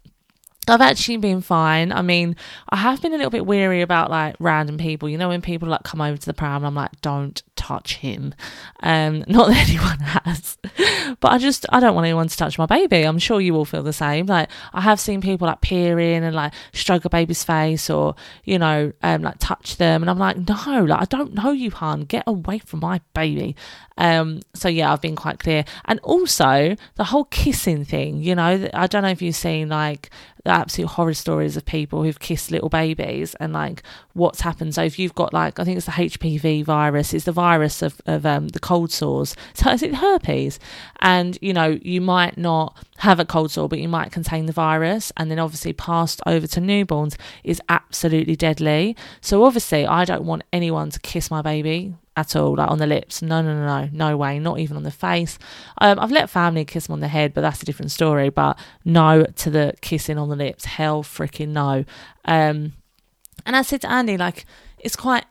I've 0.67 0.81
actually 0.81 1.17
been 1.17 1.41
fine. 1.41 1.91
I 1.91 2.01
mean, 2.01 2.35
I 2.69 2.77
have 2.77 3.01
been 3.01 3.13
a 3.13 3.17
little 3.17 3.31
bit 3.31 3.45
weary 3.45 3.81
about 3.81 4.09
like 4.09 4.35
random 4.39 4.77
people. 4.77 5.09
You 5.09 5.17
know, 5.17 5.29
when 5.29 5.41
people 5.41 5.69
like 5.69 5.83
come 5.83 6.01
over 6.01 6.17
to 6.17 6.25
the 6.25 6.33
pram, 6.33 6.65
I'm 6.65 6.75
like, 6.75 6.99
don't 7.01 7.41
touch 7.55 7.97
him. 7.97 8.33
Um, 8.81 9.23
not 9.27 9.49
that 9.49 9.69
anyone 9.69 9.99
has, 9.99 10.57
but 11.19 11.31
I 11.31 11.37
just 11.37 11.65
I 11.69 11.79
don't 11.79 11.95
want 11.95 12.05
anyone 12.05 12.27
to 12.27 12.37
touch 12.37 12.57
my 12.57 12.65
baby. 12.65 13.03
I'm 13.03 13.19
sure 13.19 13.39
you 13.41 13.55
all 13.55 13.65
feel 13.65 13.83
the 13.83 13.93
same. 13.93 14.25
Like 14.25 14.49
I 14.73 14.81
have 14.81 14.99
seen 14.99 15.21
people 15.21 15.47
like 15.47 15.61
peer 15.61 15.99
in 15.99 16.23
and 16.23 16.35
like 16.35 16.53
stroke 16.73 17.05
a 17.05 17.09
baby's 17.09 17.43
face 17.43 17.89
or 17.89 18.15
you 18.43 18.57
know 18.59 18.91
um 19.03 19.21
like 19.21 19.37
touch 19.39 19.77
them, 19.77 20.03
and 20.03 20.09
I'm 20.09 20.19
like, 20.19 20.37
no, 20.37 20.83
like 20.83 21.01
I 21.01 21.05
don't 21.05 21.33
know 21.33 21.51
you, 21.51 21.71
hon. 21.71 22.01
Get 22.01 22.23
away 22.27 22.59
from 22.59 22.79
my 22.79 23.01
baby. 23.13 23.55
Um, 23.97 24.41
so 24.53 24.67
yeah, 24.67 24.91
I've 24.91 25.01
been 25.01 25.15
quite 25.15 25.39
clear, 25.39 25.63
and 25.85 25.99
also 26.01 26.75
the 26.95 27.03
whole 27.05 27.25
kissing 27.25 27.85
thing. 27.85 28.21
You 28.21 28.35
know, 28.35 28.69
I 28.73 28.87
don't 28.87 29.03
know 29.03 29.09
if 29.09 29.21
you've 29.21 29.35
seen 29.35 29.69
like 29.69 30.09
the 30.45 30.51
absolute 30.51 30.87
horror 30.87 31.13
stories 31.13 31.57
of 31.57 31.65
people 31.65 32.03
who've 32.03 32.19
kissed 32.19 32.51
little 32.51 32.69
babies 32.69 33.35
and 33.39 33.51
like 33.51 33.83
what's 34.13 34.41
happened. 34.41 34.75
So 34.75 34.83
if 34.83 34.97
you've 34.97 35.15
got 35.15 35.33
like 35.33 35.59
I 35.59 35.63
think 35.63 35.77
it's 35.77 35.87
the 35.87 35.91
HPV 35.91 36.63
virus, 36.63 37.13
it's 37.13 37.25
the 37.25 37.31
virus 37.31 37.81
of, 37.81 37.99
of 38.05 38.25
um, 38.25 38.49
the 38.49 38.59
cold 38.59 38.91
sores. 38.91 39.35
So 39.65 39.71
is 39.71 39.81
it 39.81 39.95
herpes? 39.95 40.59
And 40.99 41.39
you 41.41 41.51
know, 41.51 41.79
you 41.81 41.99
might 41.99 42.37
not 42.37 42.77
have 42.97 43.19
a 43.19 43.25
cold 43.25 43.51
sore, 43.51 43.67
but 43.67 43.79
you 43.79 43.87
might 43.87 44.11
contain 44.11 44.45
the 44.45 44.53
virus, 44.53 45.11
and 45.17 45.31
then 45.31 45.39
obviously 45.39 45.73
passed 45.73 46.21
over 46.27 46.45
to 46.45 46.61
newborns 46.61 47.15
is 47.43 47.59
absolutely 47.67 48.35
deadly. 48.35 48.95
So 49.21 49.43
obviously 49.43 49.87
I 49.87 50.05
don't 50.05 50.25
want 50.25 50.43
anyone 50.53 50.91
to 50.91 50.99
kiss 50.99 51.31
my 51.31 51.41
baby 51.41 51.95
at 52.17 52.35
all, 52.35 52.55
like 52.55 52.69
on 52.69 52.77
the 52.77 52.87
lips. 52.87 53.21
No, 53.21 53.41
no, 53.41 53.53
no, 53.53 53.65
no, 53.65 53.89
no 53.91 54.17
way. 54.17 54.39
Not 54.39 54.59
even 54.59 54.77
on 54.77 54.83
the 54.83 54.91
face. 54.91 55.37
Um, 55.79 55.99
I've 55.99 56.11
let 56.11 56.29
family 56.29 56.65
kiss 56.65 56.87
them 56.87 56.93
on 56.93 56.99
the 57.01 57.07
head, 57.07 57.33
but 57.33 57.41
that's 57.41 57.61
a 57.61 57.65
different 57.65 57.91
story. 57.91 58.29
But 58.29 58.57
no 58.83 59.25
to 59.25 59.49
the 59.49 59.73
kissing 59.81 60.17
on 60.17 60.29
the 60.29 60.35
lips. 60.35 60.65
Hell, 60.65 61.03
freaking 61.03 61.49
no. 61.49 61.85
Um, 62.25 62.73
and 63.45 63.55
I 63.55 63.61
said 63.61 63.81
to 63.81 63.91
Andy, 63.91 64.17
like, 64.17 64.45
it's 64.79 64.95
quite 64.95 65.25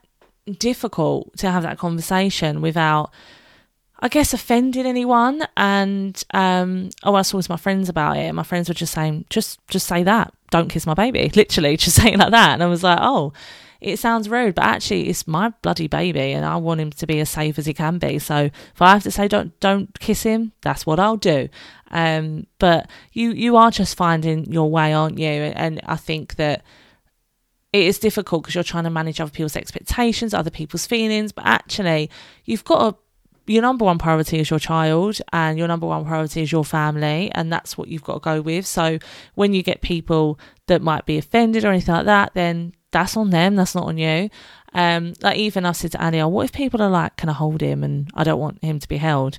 difficult 0.59 1.37
to 1.39 1.51
have 1.51 1.63
that 1.63 1.79
conversation 1.79 2.61
without. 2.61 3.11
I 4.01 4.09
guess 4.09 4.35
offending 4.35 4.85
anyone 4.85 5.47
and 5.57 6.23
um 6.35 6.91
oh 7.05 7.15
I 7.15 7.21
was 7.21 7.31
talking 7.31 7.43
to 7.45 7.53
my 7.53 7.57
friends 7.57 7.89
about 7.89 8.19
it 8.19 8.25
and 8.25 8.37
my 8.37 8.43
friends 8.43 8.69
were 8.69 8.75
just 8.75 8.93
saying 8.93 9.25
just 9.31 9.67
just 9.69 9.87
say 9.87 10.03
that 10.03 10.35
don't 10.51 10.69
kiss 10.69 10.85
my 10.85 10.93
baby 10.93 11.31
literally 11.37 11.79
just 11.79 11.97
saying 11.97 12.19
like 12.19 12.33
that 12.33 12.53
and 12.55 12.63
I 12.63 12.67
was 12.67 12.83
like 12.83 12.99
oh 13.01 13.33
it 13.85 13.99
sounds 13.99 14.31
rude, 14.31 14.55
but 14.55 14.65
actually 14.65 15.11
it's 15.11 15.29
my 15.29 15.51
bloody 15.61 15.89
baby 15.89 16.33
and 16.33 16.45
I 16.45 16.57
want 16.57 16.81
him 16.81 16.91
to 16.91 17.07
be 17.07 17.21
as 17.21 17.29
safe 17.29 17.59
as 17.59 17.67
he 17.67 17.75
can 17.75 17.99
be. 17.99 18.19
So 18.19 18.37
if 18.37 18.81
I 18.81 18.93
have 18.93 19.03
to 19.03 19.11
say 19.11 19.29
don't 19.29 19.59
don't 19.61 19.99
kiss 20.01 20.23
him, 20.23 20.53
that's 20.63 20.87
what 20.87 20.99
I'll 20.99 21.19
do. 21.19 21.51
Um, 21.91 22.47
but 22.59 22.89
you 23.13 23.33
you 23.33 23.57
are 23.57 23.71
just 23.71 23.95
finding 23.95 24.51
your 24.51 24.71
way, 24.71 24.95
aren't 24.95 25.19
you? 25.19 25.29
And 25.29 25.83
I 25.85 25.97
think 25.97 26.37
that 26.37 26.65
it 27.75 27.83
is 27.83 27.99
difficult 27.99 28.43
because 28.43 28.55
you're 28.55 28.65
trying 28.65 28.85
to 28.85 28.91
manage 28.91 29.21
other 29.21 29.31
people's 29.31 29.57
expectations, 29.57 30.33
other 30.33 30.51
people's 30.51 30.87
feelings, 30.87 31.33
but 31.33 31.45
actually 31.45 32.09
you've 32.47 32.65
got 32.65 32.99
your 33.47 33.61
number 33.61 33.85
one 33.85 33.99
priority 33.99 34.39
is 34.39 34.49
your 34.49 34.59
child 34.59 35.21
and 35.31 35.59
your 35.59 35.69
number 35.69 35.87
one 35.87 36.07
priority 36.07 36.41
is 36.41 36.51
your 36.51 36.65
family 36.65 37.31
and 37.35 37.53
that's 37.53 37.77
what 37.77 37.89
you've 37.89 38.03
got 38.03 38.15
to 38.15 38.21
go 38.21 38.41
with 38.41 38.65
so 38.65 38.99
when 39.35 39.53
you 39.53 39.63
get 39.63 39.83
people 39.83 40.39
that 40.67 40.81
might 40.81 41.05
be 41.05 41.19
offended 41.19 41.63
or 41.63 41.69
anything 41.69 41.95
like 41.95 42.07
that 42.07 42.33
then 42.33 42.73
that's 42.95 43.17
on 43.17 43.31
them. 43.31 43.57
That's 43.57 43.75
not 43.75 43.85
on 43.85 43.99
you. 43.99 44.31
Um, 44.73 45.13
like 45.21 45.37
even 45.37 45.67
I 45.67 45.73
said 45.73 45.93
to 45.93 46.03
Annie, 46.03 46.21
oh, 46.21 46.29
what 46.29 46.47
if 46.47 46.53
people 46.53 46.81
are 46.81 46.91
like, 46.91 47.17
can 47.17 47.29
I 47.29 47.33
hold 47.35 47.61
him? 47.61 47.85
And 47.85 48.11
I 48.15 48.25
don't 48.25 48.41
want 48.41 48.63
him 48.65 48.79
to 48.79 48.89
be 48.89 48.97
held. 48.97 49.39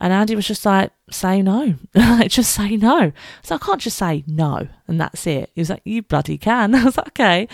And 0.00 0.14
Andy 0.14 0.34
was 0.34 0.46
just 0.46 0.64
like, 0.64 0.92
say 1.10 1.42
no. 1.42 1.74
like, 1.94 2.30
just 2.30 2.54
say 2.54 2.76
no. 2.76 3.12
So 3.42 3.56
I 3.56 3.58
can't 3.58 3.80
just 3.80 3.98
say 3.98 4.24
no 4.26 4.66
and 4.88 5.00
that's 5.00 5.26
it. 5.26 5.50
He 5.54 5.60
was 5.60 5.68
like, 5.68 5.82
you 5.84 6.02
bloody 6.02 6.38
can. 6.38 6.74
I 6.74 6.84
was 6.84 6.96
like, 6.96 7.08
okay. 7.08 7.48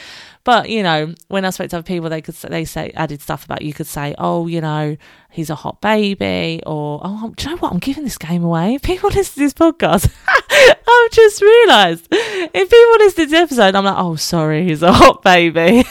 But, 0.44 0.70
you 0.70 0.84
know, 0.84 1.12
when 1.26 1.44
I 1.44 1.50
spoke 1.50 1.70
to 1.70 1.78
other 1.78 1.82
people, 1.86 2.08
they 2.08 2.22
could 2.22 2.36
they 2.36 2.64
say 2.64 2.92
added 2.94 3.20
stuff 3.20 3.44
about 3.44 3.62
you 3.62 3.74
could 3.74 3.88
say, 3.88 4.14
oh, 4.16 4.46
you 4.46 4.60
know, 4.60 4.96
he's 5.30 5.50
a 5.50 5.56
hot 5.56 5.80
baby 5.80 6.62
or, 6.64 7.00
oh, 7.02 7.32
do 7.36 7.44
you 7.44 7.50
know 7.50 7.58
what? 7.58 7.72
I'm 7.72 7.80
giving 7.80 8.04
this 8.04 8.18
game 8.18 8.44
away. 8.44 8.74
If 8.74 8.82
people 8.82 9.10
listen 9.14 9.34
to 9.34 9.40
this 9.40 9.54
podcast, 9.54 10.08
I've 10.28 11.10
just 11.10 11.42
realised 11.42 12.06
if 12.10 12.70
people 12.70 13.06
listen 13.06 13.24
to 13.24 13.30
this 13.30 13.40
episode, 13.40 13.74
I'm 13.74 13.84
like, 13.84 13.98
oh, 13.98 14.14
sorry, 14.14 14.68
he's 14.68 14.82
a 14.82 14.92
hot 14.92 15.22
baby. 15.22 15.84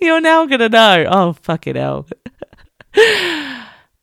You're 0.00 0.22
now 0.22 0.46
going 0.46 0.60
to 0.60 0.68
know. 0.70 1.06
Oh, 1.08 1.32
fucking 1.34 1.76
hell. 1.76 2.06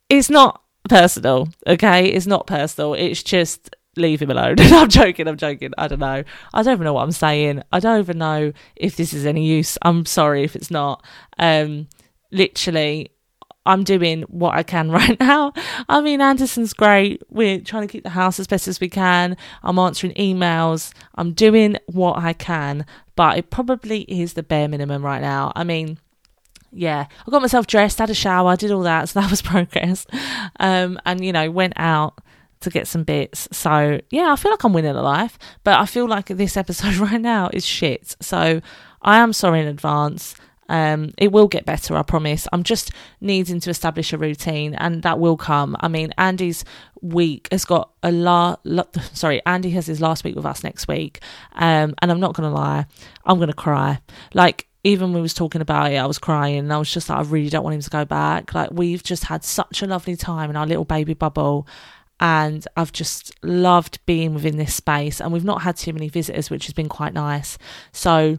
it's 0.09 0.29
not 0.29 0.61
personal, 0.89 1.49
okay? 1.67 2.07
It's 2.07 2.27
not 2.27 2.47
personal. 2.47 2.93
It's 2.93 3.23
just 3.23 3.75
leave 3.97 4.21
him 4.21 4.31
alone. 4.31 4.55
I'm 4.59 4.89
joking, 4.89 5.27
I'm 5.27 5.37
joking. 5.37 5.71
I 5.77 5.87
don't 5.87 5.99
know. 5.99 6.23
I 6.53 6.63
don't 6.63 6.73
even 6.73 6.85
know 6.85 6.93
what 6.93 7.03
I'm 7.03 7.11
saying. 7.11 7.63
I 7.71 7.79
don't 7.79 7.99
even 7.99 8.17
know 8.17 8.51
if 8.75 8.95
this 8.95 9.13
is 9.13 9.25
any 9.25 9.45
use. 9.45 9.77
I'm 9.81 10.05
sorry 10.05 10.43
if 10.43 10.55
it's 10.55 10.71
not. 10.71 11.03
Um 11.37 11.87
literally 12.31 13.11
I'm 13.65 13.83
doing 13.83 14.23
what 14.23 14.55
I 14.55 14.63
can 14.63 14.91
right 14.99 15.19
now. 15.19 15.53
I 15.89 16.01
mean, 16.01 16.21
Anderson's 16.21 16.73
great. 16.73 17.23
We're 17.29 17.59
trying 17.61 17.87
to 17.87 17.91
keep 17.91 18.03
the 18.03 18.11
house 18.11 18.39
as 18.39 18.47
best 18.47 18.67
as 18.67 18.79
we 18.79 18.89
can. 18.89 19.37
I'm 19.63 19.79
answering 19.79 20.13
emails. 20.13 20.93
I'm 21.15 21.33
doing 21.33 21.77
what 21.87 22.17
I 22.17 22.33
can, 22.33 22.85
but 23.15 23.37
it 23.37 23.49
probably 23.49 24.01
is 24.01 24.33
the 24.33 24.43
bare 24.43 24.67
minimum 24.67 25.03
right 25.03 25.21
now. 25.21 25.51
I 25.55 25.63
mean, 25.63 25.97
yeah, 26.75 27.07
I 27.25 27.31
got 27.31 27.41
myself 27.41 27.67
dressed, 27.67 27.99
had 27.99 28.09
a 28.09 28.13
shower, 28.13 28.55
did 28.55 28.71
all 28.71 28.83
that, 28.83 29.09
so 29.09 29.19
that 29.19 29.29
was 29.31 29.41
progress. 29.41 30.05
Um, 30.59 30.99
and 31.05 31.23
you 31.23 31.31
know, 31.31 31.49
went 31.49 31.73
out 31.77 32.19
to 32.61 32.69
get 32.69 32.87
some 32.87 33.03
bits. 33.03 33.47
So 33.51 33.99
yeah, 34.09 34.31
I 34.31 34.35
feel 34.35 34.51
like 34.51 34.63
I'm 34.63 34.73
winning 34.73 34.95
a 34.95 35.01
life, 35.01 35.39
but 35.63 35.79
I 35.79 35.85
feel 35.85 36.07
like 36.07 36.27
this 36.27 36.57
episode 36.57 36.95
right 36.97 37.21
now 37.21 37.49
is 37.53 37.65
shit. 37.65 38.15
So 38.21 38.61
I 39.01 39.17
am 39.17 39.33
sorry 39.33 39.61
in 39.61 39.67
advance. 39.67 40.35
Um, 40.67 41.13
it 41.19 41.31
will 41.31 41.47
get 41.47 41.65
better, 41.65 41.95
I 41.95 42.01
promise. 42.01 42.47
I'm 42.51 42.63
just 42.63 42.89
needing 43.21 43.59
to 43.59 43.69
establish 43.69 44.11
a 44.13 44.17
routine, 44.17 44.73
and 44.73 45.03
that 45.03 45.19
will 45.19 45.37
come. 45.37 45.77
I 45.79 45.87
mean, 45.87 46.11
Andy's 46.17 46.65
week 47.03 47.47
has 47.51 47.65
got 47.65 47.91
a 48.01 48.11
lot. 48.11 48.61
La- 48.63 48.85
sorry, 49.13 49.41
Andy 49.45 49.69
has 49.71 49.85
his 49.85 50.01
last 50.01 50.23
week 50.23 50.35
with 50.35 50.45
us 50.45 50.63
next 50.63 50.87
week, 50.87 51.19
um, 51.53 51.93
and 52.01 52.11
I'm 52.11 52.19
not 52.19 52.33
gonna 52.33 52.51
lie, 52.51 52.87
I'm 53.25 53.37
gonna 53.37 53.53
cry. 53.53 53.99
Like 54.33 54.67
even 54.85 55.09
when 55.09 55.15
we 55.15 55.21
was 55.21 55.33
talking 55.33 55.61
about 55.61 55.91
it, 55.91 55.95
I 55.95 56.05
was 56.05 56.19
crying 56.19 56.59
and 56.59 56.71
I 56.71 56.77
was 56.77 56.93
just 56.93 57.09
like, 57.09 57.17
I 57.17 57.23
really 57.23 57.49
don't 57.49 57.63
want 57.63 57.73
him 57.73 57.81
to 57.81 57.89
go 57.89 58.05
back. 58.05 58.53
Like 58.53 58.69
we've 58.71 59.01
just 59.01 59.23
had 59.23 59.43
such 59.43 59.81
a 59.81 59.87
lovely 59.87 60.15
time 60.15 60.51
in 60.51 60.55
our 60.55 60.67
little 60.67 60.85
baby 60.85 61.15
bubble 61.15 61.67
and 62.19 62.65
I've 62.77 62.91
just 62.91 63.33
loved 63.43 63.97
being 64.05 64.35
within 64.35 64.57
this 64.57 64.75
space 64.75 65.19
and 65.19 65.33
we've 65.33 65.43
not 65.43 65.63
had 65.63 65.75
too 65.75 65.91
many 65.91 66.07
visitors, 66.07 66.51
which 66.51 66.67
has 66.67 66.73
been 66.73 66.87
quite 66.87 67.15
nice. 67.15 67.57
So 67.93 68.37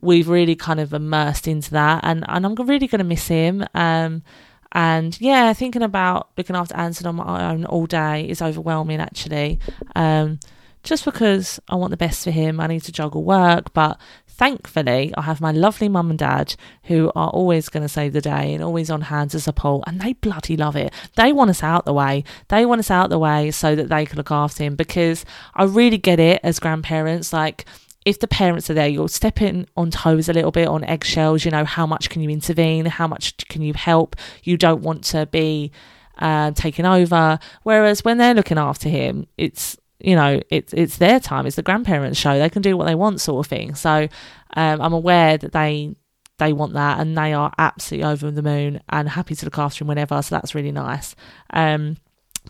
we've 0.00 0.28
really 0.28 0.54
kind 0.54 0.78
of 0.78 0.94
immersed 0.94 1.48
into 1.48 1.72
that 1.72 2.04
and, 2.04 2.24
and 2.28 2.46
I'm 2.46 2.54
really 2.54 2.86
gonna 2.86 3.02
miss 3.02 3.26
him. 3.26 3.66
Um 3.74 4.22
and 4.70 5.20
yeah, 5.20 5.52
thinking 5.54 5.82
about 5.82 6.30
looking 6.38 6.54
after 6.54 6.76
Anson 6.76 7.08
on 7.08 7.16
my 7.16 7.50
own 7.50 7.64
all 7.64 7.86
day 7.86 8.28
is 8.28 8.40
overwhelming 8.40 9.00
actually. 9.00 9.58
Um 9.96 10.38
just 10.82 11.04
because 11.04 11.60
I 11.68 11.74
want 11.74 11.90
the 11.90 11.96
best 11.96 12.24
for 12.24 12.30
him. 12.30 12.60
I 12.60 12.66
need 12.66 12.84
to 12.84 12.92
juggle 12.92 13.22
work, 13.24 13.72
but 13.74 14.00
thankfully, 14.40 15.12
I 15.18 15.22
have 15.22 15.42
my 15.42 15.52
lovely 15.52 15.90
mum 15.90 16.08
and 16.08 16.18
dad 16.18 16.54
who 16.84 17.12
are 17.14 17.28
always 17.28 17.68
going 17.68 17.82
to 17.82 17.90
save 17.90 18.14
the 18.14 18.22
day 18.22 18.54
and 18.54 18.64
always 18.64 18.90
on 18.90 19.02
hand 19.02 19.32
to 19.32 19.40
support, 19.40 19.84
and 19.86 20.00
they 20.00 20.14
bloody 20.14 20.56
love 20.56 20.76
it. 20.76 20.94
They 21.14 21.30
want 21.30 21.50
us 21.50 21.62
out 21.62 21.84
the 21.84 21.92
way. 21.92 22.24
They 22.48 22.64
want 22.64 22.78
us 22.78 22.90
out 22.90 23.10
the 23.10 23.18
way 23.18 23.50
so 23.50 23.76
that 23.76 23.90
they 23.90 24.06
can 24.06 24.16
look 24.16 24.30
after 24.30 24.64
him 24.64 24.76
because 24.76 25.26
I 25.54 25.64
really 25.64 25.98
get 25.98 26.18
it 26.18 26.40
as 26.42 26.58
grandparents. 26.58 27.34
Like, 27.34 27.66
if 28.06 28.18
the 28.18 28.26
parents 28.26 28.70
are 28.70 28.74
there, 28.74 28.88
you're 28.88 29.10
stepping 29.10 29.66
on 29.76 29.90
toes 29.90 30.26
a 30.30 30.32
little 30.32 30.52
bit 30.52 30.68
on 30.68 30.84
eggshells. 30.84 31.44
You 31.44 31.50
know, 31.50 31.66
how 31.66 31.86
much 31.86 32.08
can 32.08 32.22
you 32.22 32.30
intervene? 32.30 32.86
How 32.86 33.06
much 33.06 33.46
can 33.48 33.60
you 33.60 33.74
help? 33.74 34.16
You 34.42 34.56
don't 34.56 34.80
want 34.80 35.04
to 35.04 35.26
be 35.26 35.70
uh, 36.16 36.52
taken 36.52 36.86
over. 36.86 37.38
Whereas 37.62 38.06
when 38.06 38.16
they're 38.16 38.32
looking 38.32 38.56
after 38.56 38.88
him, 38.88 39.26
it's 39.36 39.76
you 40.00 40.16
know, 40.16 40.40
it's 40.50 40.72
it's 40.72 40.98
their 40.98 41.20
time. 41.20 41.46
It's 41.46 41.56
the 41.56 41.62
grandparents' 41.62 42.18
show. 42.18 42.38
They 42.38 42.50
can 42.50 42.62
do 42.62 42.76
what 42.76 42.86
they 42.86 42.94
want, 42.94 43.20
sort 43.20 43.44
of 43.44 43.50
thing. 43.50 43.74
So 43.74 44.08
um, 44.54 44.80
I'm 44.80 44.92
aware 44.92 45.38
that 45.38 45.52
they 45.52 45.94
they 46.38 46.52
want 46.52 46.72
that, 46.74 47.00
and 47.00 47.16
they 47.16 47.32
are 47.32 47.52
absolutely 47.58 48.08
over 48.08 48.30
the 48.30 48.42
moon 48.42 48.80
and 48.88 49.08
happy 49.08 49.34
to 49.34 49.44
look 49.44 49.58
after 49.58 49.84
him 49.84 49.88
whenever. 49.88 50.20
So 50.22 50.34
that's 50.34 50.54
really 50.54 50.72
nice. 50.72 51.14
Um, 51.50 51.96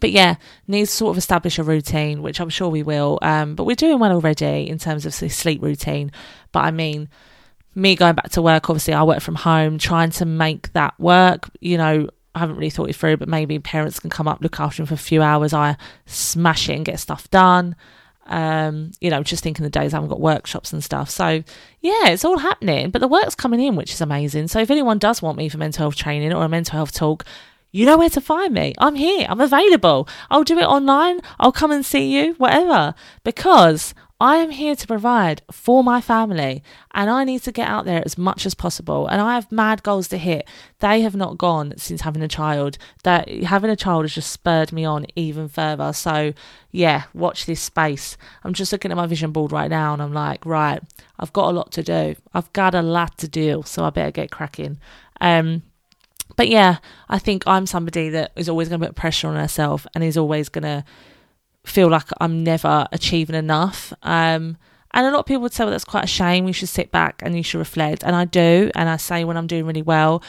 but 0.01 0.13
yeah, 0.13 0.37
needs 0.67 0.91
to 0.91 0.97
sort 0.97 1.11
of 1.11 1.19
establish 1.19 1.59
a 1.59 1.65
routine, 1.65 2.23
which 2.23 2.41
I'm 2.41 2.49
sure 2.49 2.69
we 2.69 2.83
will. 2.83 3.19
Um, 3.23 3.55
but 3.55 3.65
we're 3.65 3.75
doing 3.75 3.99
well 3.99 4.13
already 4.13 4.69
in 4.69 4.79
terms 4.79 5.05
of 5.05 5.15
sleep 5.15 5.63
routine. 5.63 6.13
But 6.53 6.61
I 6.61 6.71
mean, 6.71 7.09
me 7.75 7.97
going 7.97 8.15
back 8.15 8.31
to 8.31 8.43
work, 8.43 8.71
obviously, 8.71 8.95
I 8.95 9.03
work 9.03 9.21
from 9.21 9.35
home, 9.35 9.79
trying 9.79 10.11
to 10.13 10.25
make 10.25 10.73
that 10.73 10.99
work. 10.99 11.51
You 11.61 11.77
know, 11.77 12.09
I 12.35 12.39
haven't 12.41 12.57
really 12.57 12.71
thought 12.71 12.89
it 12.89 12.97
through, 12.97 13.17
but 13.17 13.29
maybe 13.29 13.59
parents 13.59 13.99
can 13.99 14.11
come 14.11 14.29
up, 14.29 14.41
look 14.41 14.61
after 14.61 14.83
him 14.83 14.87
for 14.87 14.95
a 14.95 14.99
few 14.99 15.23
hours. 15.23 15.53
I 15.53 15.77
smash 16.07 16.69
it 16.69 16.75
and 16.77 16.85
get 16.85 17.01
stuff 17.01 17.29
done. 17.31 17.75
Um, 18.27 18.93
you 19.01 19.11
know, 19.11 19.25
just 19.25 19.43
thinking 19.43 19.65
the 19.65 19.71
days 19.71 19.93
I 19.93 19.97
haven't 19.97 20.11
got 20.11 20.21
workshops 20.21 20.73
and 20.73 20.85
stuff. 20.85 21.11
So 21.11 21.43
yeah, 21.81 22.09
it's 22.09 22.25
all 22.25 22.39
happening, 22.39 22.91
but 22.91 23.01
the 23.01 23.09
work's 23.09 23.35
coming 23.35 23.61
in, 23.61 23.75
which 23.75 23.93
is 23.93 24.01
amazing. 24.01 24.47
So 24.49 24.61
if 24.61 24.71
anyone 24.71 24.99
does 24.99 25.21
want 25.21 25.37
me 25.37 25.49
for 25.49 25.59
mental 25.59 25.83
health 25.83 25.97
training 25.97 26.33
or 26.33 26.45
a 26.45 26.49
mental 26.49 26.77
health 26.77 26.93
talk, 26.93 27.25
you 27.73 27.87
know 27.87 27.99
where 27.99 28.11
to 28.11 28.21
find 28.21 28.55
me. 28.55 28.75
I'm 28.79 28.95
here. 28.95 29.27
I'm 29.29 29.41
available. 29.41 30.09
I'll 30.31 30.45
do 30.45 30.59
it 30.59 30.65
online. 30.65 31.21
I'll 31.39 31.53
come 31.53 31.73
and 31.73 31.85
see 31.85 32.17
you, 32.17 32.35
whatever, 32.35 32.95
because 33.25 33.95
I 34.21 34.37
am 34.37 34.51
here 34.51 34.77
to 34.77 34.87
provide 34.87 35.41
for 35.51 35.83
my 35.83 36.03
family 36.03 36.63
and 36.93 37.09
I 37.09 37.25
need 37.25 37.43
to 37.45 37.53
get 37.53 37.67
out 37.67 37.87
there 37.87 38.03
as 38.05 38.19
much 38.19 38.45
as 38.45 38.53
possible. 38.55 39.07
And 39.07 39.19
I 39.19 39.35
have 39.35 39.51
mad 39.51 39.83
goals 39.83 40.09
to 40.09 40.19
hit. 40.19 40.47
They 40.81 41.01
have 41.01 41.17
not 41.17 41.39
gone 41.39 41.73
since 41.79 42.03
having 42.03 42.23
a 42.23 42.29
child. 42.29 42.77
That 43.03 43.31
having 43.31 43.71
a 43.71 43.77
child 43.77 44.05
has 44.05 44.15
just 44.15 44.31
spurred 44.31 44.73
me 44.73 44.85
on 44.85 45.07
even 45.17 45.49
further. 45.49 45.95
So 45.95 46.35
yeah, 46.71 47.05
watch 47.15 47.47
this 47.47 47.63
space. 47.63 48.19
I'm 48.45 48.53
just 48.53 48.73
looking 48.73 48.91
at 48.91 48.97
my 48.99 49.07
vision 49.07 49.33
board 49.33 49.53
right 49.53 49.71
now 49.71 49.95
and 49.95 50.03
I'm 50.03 50.13
like, 50.13 50.45
right, 50.45 50.83
I've 51.19 51.33
got 51.33 51.49
a 51.49 51.57
lot 51.57 51.73
to 51.73 51.83
do. 51.83 52.15
I've 52.35 52.53
got 52.53 52.75
a 52.75 52.83
lot 52.83 53.17
to 53.19 53.29
do, 53.29 53.63
so 53.65 53.85
I 53.85 53.91
better 53.91 54.11
get 54.11 54.31
cracking. 54.31 54.79
Um 55.21 55.63
but 56.37 56.49
yeah, 56.49 56.79
I 57.09 57.19
think 57.19 57.43
I'm 57.47 57.67
somebody 57.67 58.11
that 58.11 58.33
is 58.37 58.49
always 58.49 58.69
going 58.69 58.81
to 58.81 58.87
put 58.87 58.97
pressure 58.97 59.29
on 59.29 59.37
herself 59.37 59.87
and 59.95 60.05
is 60.05 60.17
always 60.17 60.49
going 60.49 60.63
to 60.63 60.85
feel 61.71 61.89
like 61.89 62.09
I'm 62.21 62.45
never 62.45 62.87
achieving 62.93 63.37
enough. 63.37 63.93
Um, 64.03 64.57
and 64.93 65.07
a 65.07 65.11
lot 65.11 65.21
of 65.21 65.27
people 65.27 65.43
would 65.43 65.53
say, 65.53 65.65
well, 65.65 65.71
that's 65.71 65.85
quite 65.85 66.05
a 66.05 66.09
shame. 66.09 66.47
You 66.47 66.53
should 66.53 66.69
sit 66.69 66.91
back 66.91 67.23
and 67.25 67.37
you 67.37 67.43
should 67.43 67.59
reflect. 67.59 68.03
And 68.03 68.17
I 68.17 68.25
do. 68.25 68.71
And 68.75 68.89
I 68.89 68.97
say 68.97 69.25
when 69.25 69.37
I'm 69.37 69.47
doing 69.47 69.67
really 69.67 69.83
well, 69.83 70.23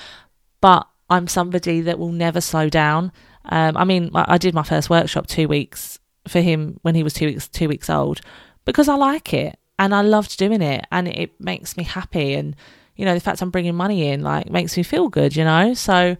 but 0.61 0.87
I'm 1.09 1.27
somebody 1.27 1.81
that 1.81 1.99
will 1.99 2.11
never 2.11 2.39
slow 2.39 2.69
down. 2.69 3.11
Um, 3.45 3.75
I 3.75 3.83
mean, 3.83 4.11
I 4.13 4.37
did 4.37 4.53
my 4.53 4.63
first 4.63 4.89
workshop 4.89 5.27
two 5.27 5.47
weeks 5.47 5.99
for 6.27 6.39
him 6.39 6.79
when 6.83 6.95
he 6.95 7.03
was 7.03 7.13
two 7.13 7.25
weeks 7.25 7.47
two 7.47 7.67
weeks 7.67 7.89
old 7.89 8.21
because 8.63 8.87
I 8.87 8.95
like 8.95 9.33
it 9.33 9.57
and 9.79 9.93
I 9.95 10.01
loved 10.01 10.37
doing 10.37 10.61
it 10.61 10.85
and 10.91 11.07
it 11.07 11.31
makes 11.39 11.75
me 11.75 11.83
happy 11.83 12.35
and 12.35 12.55
you 12.95 13.05
know 13.05 13.15
the 13.15 13.19
fact 13.19 13.41
I'm 13.41 13.49
bringing 13.49 13.73
money 13.73 14.09
in 14.09 14.21
like 14.21 14.49
makes 14.51 14.77
me 14.77 14.83
feel 14.83 15.09
good, 15.09 15.35
you 15.35 15.43
know. 15.43 15.73
So 15.73 16.17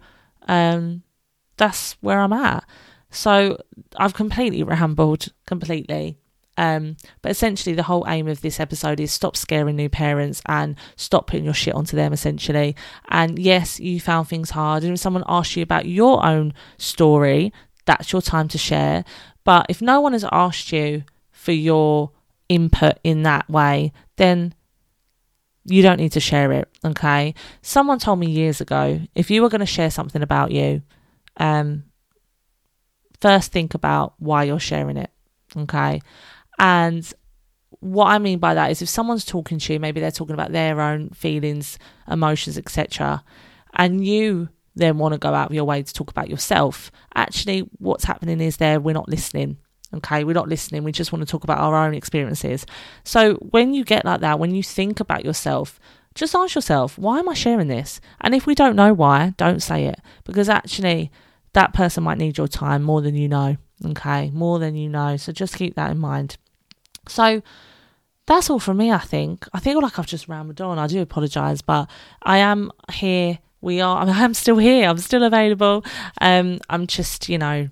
um, 0.48 1.02
that's 1.56 1.96
where 2.00 2.18
I'm 2.18 2.32
at. 2.32 2.64
So 3.12 3.62
I've 3.96 4.14
completely 4.14 4.62
rambled 4.62 5.28
completely. 5.46 6.18
Um, 6.58 6.96
but 7.22 7.30
essentially, 7.30 7.74
the 7.74 7.84
whole 7.84 8.04
aim 8.08 8.28
of 8.28 8.40
this 8.40 8.60
episode 8.60 9.00
is 9.00 9.12
stop 9.12 9.36
scaring 9.36 9.76
new 9.76 9.88
parents 9.88 10.42
and 10.46 10.76
stop 10.96 11.26
putting 11.26 11.44
your 11.44 11.54
shit 11.54 11.74
onto 11.74 11.96
them, 11.96 12.12
essentially. 12.12 12.76
And 13.08 13.38
yes, 13.38 13.80
you 13.80 14.00
found 14.00 14.28
things 14.28 14.50
hard. 14.50 14.82
And 14.82 14.94
if 14.94 15.00
someone 15.00 15.24
asks 15.26 15.56
you 15.56 15.62
about 15.62 15.86
your 15.86 16.24
own 16.24 16.52
story, 16.76 17.52
that's 17.86 18.12
your 18.12 18.22
time 18.22 18.48
to 18.48 18.58
share. 18.58 19.04
But 19.44 19.66
if 19.68 19.80
no 19.80 20.00
one 20.00 20.12
has 20.12 20.24
asked 20.30 20.72
you 20.72 21.04
for 21.30 21.52
your 21.52 22.10
input 22.48 22.98
in 23.02 23.22
that 23.22 23.48
way, 23.48 23.92
then 24.16 24.54
you 25.64 25.82
don't 25.82 25.98
need 25.98 26.12
to 26.12 26.20
share 26.20 26.52
it. 26.52 26.68
Okay. 26.84 27.34
Someone 27.62 27.98
told 27.98 28.18
me 28.18 28.30
years 28.30 28.60
ago 28.60 29.00
if 29.14 29.30
you 29.30 29.42
were 29.42 29.48
going 29.48 29.60
to 29.60 29.66
share 29.66 29.90
something 29.90 30.22
about 30.22 30.50
you, 30.50 30.82
um, 31.38 31.84
first 33.22 33.52
think 33.52 33.72
about 33.72 34.14
why 34.18 34.42
you're 34.42 34.60
sharing 34.60 34.96
it. 34.96 35.10
Okay. 35.56 36.02
And 36.58 37.10
what 37.80 38.06
I 38.06 38.18
mean 38.18 38.38
by 38.38 38.54
that 38.54 38.70
is 38.70 38.82
if 38.82 38.88
someone's 38.88 39.24
talking 39.24 39.58
to 39.58 39.72
you, 39.72 39.80
maybe 39.80 40.00
they're 40.00 40.10
talking 40.10 40.34
about 40.34 40.52
their 40.52 40.80
own 40.80 41.10
feelings, 41.10 41.78
emotions, 42.08 42.58
etc., 42.58 43.24
and 43.74 44.04
you 44.04 44.50
then 44.74 44.98
want 44.98 45.12
to 45.12 45.18
go 45.18 45.32
out 45.32 45.50
of 45.50 45.54
your 45.54 45.64
way 45.64 45.82
to 45.82 45.92
talk 45.92 46.10
about 46.10 46.28
yourself, 46.28 46.90
actually, 47.14 47.60
what's 47.78 48.04
happening 48.04 48.40
is 48.40 48.58
there 48.58 48.80
we're 48.80 48.92
not 48.92 49.08
listening. 49.08 49.56
Okay, 49.94 50.24
we're 50.24 50.32
not 50.32 50.48
listening. 50.48 50.84
We 50.84 50.92
just 50.92 51.12
want 51.12 51.26
to 51.26 51.30
talk 51.30 51.44
about 51.44 51.58
our 51.58 51.76
own 51.76 51.94
experiences. 51.94 52.64
So 53.04 53.34
when 53.34 53.74
you 53.74 53.84
get 53.84 54.04
like 54.04 54.20
that, 54.20 54.38
when 54.38 54.54
you 54.54 54.62
think 54.62 55.00
about 55.00 55.24
yourself, 55.24 55.78
just 56.14 56.34
ask 56.34 56.54
yourself, 56.54 56.98
why 56.98 57.18
am 57.18 57.28
I 57.28 57.34
sharing 57.34 57.68
this? 57.68 58.00
And 58.20 58.34
if 58.34 58.46
we 58.46 58.54
don't 58.54 58.76
know 58.76 58.92
why, 58.94 59.34
don't 59.36 59.62
say 59.62 59.86
it 59.86 60.00
because 60.24 60.48
actually 60.48 61.10
that 61.54 61.72
person 61.72 62.02
might 62.02 62.18
need 62.18 62.38
your 62.38 62.48
time 62.48 62.82
more 62.82 63.00
than 63.00 63.14
you 63.14 63.28
know. 63.28 63.56
Okay, 63.84 64.30
more 64.30 64.58
than 64.58 64.76
you 64.76 64.88
know. 64.88 65.16
So 65.16 65.32
just 65.32 65.56
keep 65.56 65.74
that 65.74 65.90
in 65.90 65.98
mind. 65.98 66.36
So 67.08 67.42
that's 68.26 68.48
all 68.48 68.60
from 68.60 68.76
me, 68.76 68.90
I 68.92 68.98
think. 68.98 69.46
I 69.52 69.60
feel 69.60 69.80
like 69.80 69.98
I've 69.98 70.06
just 70.06 70.28
rambled 70.28 70.60
on. 70.60 70.78
I 70.78 70.86
do 70.86 71.00
apologise, 71.02 71.62
but 71.62 71.90
I 72.22 72.38
am 72.38 72.70
here. 72.92 73.38
We 73.60 73.80
are, 73.80 74.04
I 74.04 74.08
am 74.22 74.34
still 74.42 74.58
here. 74.58 74.88
I'm 74.88 74.98
still 74.98 75.24
available. 75.24 75.84
Um, 76.20 76.60
I'm 76.70 76.86
just, 76.86 77.28
you 77.28 77.38
know, 77.38 77.68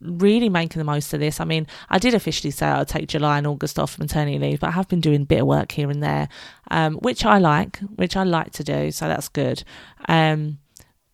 really 0.00 0.48
making 0.48 0.80
the 0.80 0.84
most 0.84 1.14
of 1.14 1.20
this. 1.20 1.40
I 1.40 1.44
mean, 1.44 1.66
I 1.88 1.98
did 1.98 2.14
officially 2.14 2.50
say 2.50 2.66
I'll 2.66 2.84
take 2.84 3.08
July 3.08 3.38
and 3.38 3.46
August 3.46 3.78
off 3.78 3.98
maternity 3.98 4.38
leave, 4.38 4.60
but 4.60 4.68
I 4.68 4.72
have 4.72 4.88
been 4.88 5.00
doing 5.00 5.22
a 5.22 5.26
bit 5.26 5.42
of 5.42 5.46
work 5.46 5.72
here 5.72 5.90
and 5.90 6.02
there, 6.02 6.28
um, 6.70 6.96
which 6.96 7.24
I 7.24 7.38
like, 7.38 7.78
which 7.94 8.16
I 8.16 8.24
like 8.24 8.52
to 8.52 8.64
do. 8.64 8.90
So 8.90 9.06
that's 9.06 9.28
good. 9.28 9.62
Um, 10.08 10.58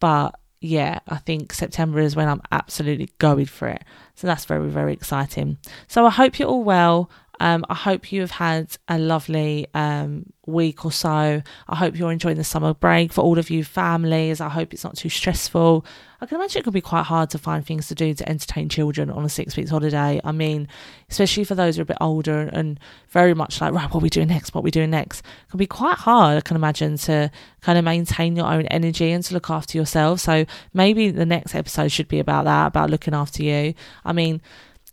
but 0.01 0.39
yeah, 0.61 0.99
I 1.07 1.17
think 1.17 1.53
September 1.53 2.01
is 2.01 2.17
when 2.17 2.29
I'm 2.29 2.43
absolutely 2.51 3.11
going 3.19 3.47
for 3.47 3.69
it. 3.69 3.85
So 4.15 4.27
that's 4.27 4.45
very, 4.45 4.69
very 4.69 4.93
exciting. 4.93 5.59
So 5.87 6.05
I 6.05 6.11
hope 6.11 6.39
you're 6.39 6.49
all 6.49 6.65
well. 6.65 7.11
Um, 7.41 7.65
I 7.69 7.75
hope 7.75 8.13
you 8.13 8.21
have 8.21 8.33
had 8.33 8.77
a 8.89 8.99
lovely 8.99 9.67
um, 9.75 10.33
week 10.47 10.85
or 10.85 10.93
so. 10.93 11.43
I 11.69 11.77
hope 11.77 11.97
you're 11.97 12.11
enjoying 12.11 12.37
the 12.37 12.45
summer 12.45 12.75
break 12.75 13.13
for 13.13 13.21
all 13.21 13.39
of 13.39 13.51
you 13.51 13.65
families. 13.65 14.41
I 14.41 14.49
hope 14.49 14.73
it's 14.73 14.85
not 14.85 14.97
too 14.97 15.09
stressful. 15.09 15.85
I 16.21 16.27
can 16.27 16.37
imagine 16.37 16.61
it 16.61 16.65
could 16.65 16.73
be 16.73 16.81
quite 16.81 17.05
hard 17.05 17.31
to 17.31 17.39
find 17.39 17.65
things 17.65 17.87
to 17.89 17.95
do 17.95 18.13
to 18.13 18.29
entertain 18.29 18.69
children 18.69 19.09
on 19.09 19.25
a 19.25 19.29
six 19.29 19.57
weeks 19.57 19.71
holiday. 19.71 20.21
I 20.25 20.33
mean, 20.33 20.67
especially 21.11 21.45
for 21.45 21.55
those 21.55 21.77
who 21.77 21.81
are 21.81 21.85
a 21.85 21.87
bit 21.87 21.99
older 22.01 22.51
and 22.53 22.81
very 23.11 23.35
much 23.35 23.61
like, 23.61 23.73
right, 23.73 23.89
what 23.89 24.01
are 24.01 24.03
we 24.03 24.11
doing 24.11 24.29
next? 24.29 24.53
What 24.53 24.63
are 24.63 24.65
we 24.65 24.73
doing 24.73 24.91
next? 24.91 25.21
It 25.21 25.51
can 25.51 25.59
be 25.59 25.67
quite 25.67 25.99
hard, 25.99 26.39
I 26.39 26.41
can 26.41 26.57
imagine, 26.57 26.97
to 26.99 27.31
kind 27.61 27.79
of 27.79 27.85
maintain 27.85 28.35
your 28.35 28.47
own 28.47 28.67
energy 28.67 29.13
and 29.13 29.23
to 29.25 29.35
look 29.35 29.49
after 29.49 29.79
yourself. 29.79 30.21
So 30.21 30.45
maybe 30.75 31.11
the 31.11 31.27
next 31.27 31.55
episode 31.55 31.93
should 31.93 32.09
be 32.09 32.19
about 32.19 32.47
that, 32.47 32.67
about 32.67 32.91
looking 32.91 33.15
after 33.15 33.45
you. 33.45 33.75
I 34.05 34.13
mean, 34.13 34.41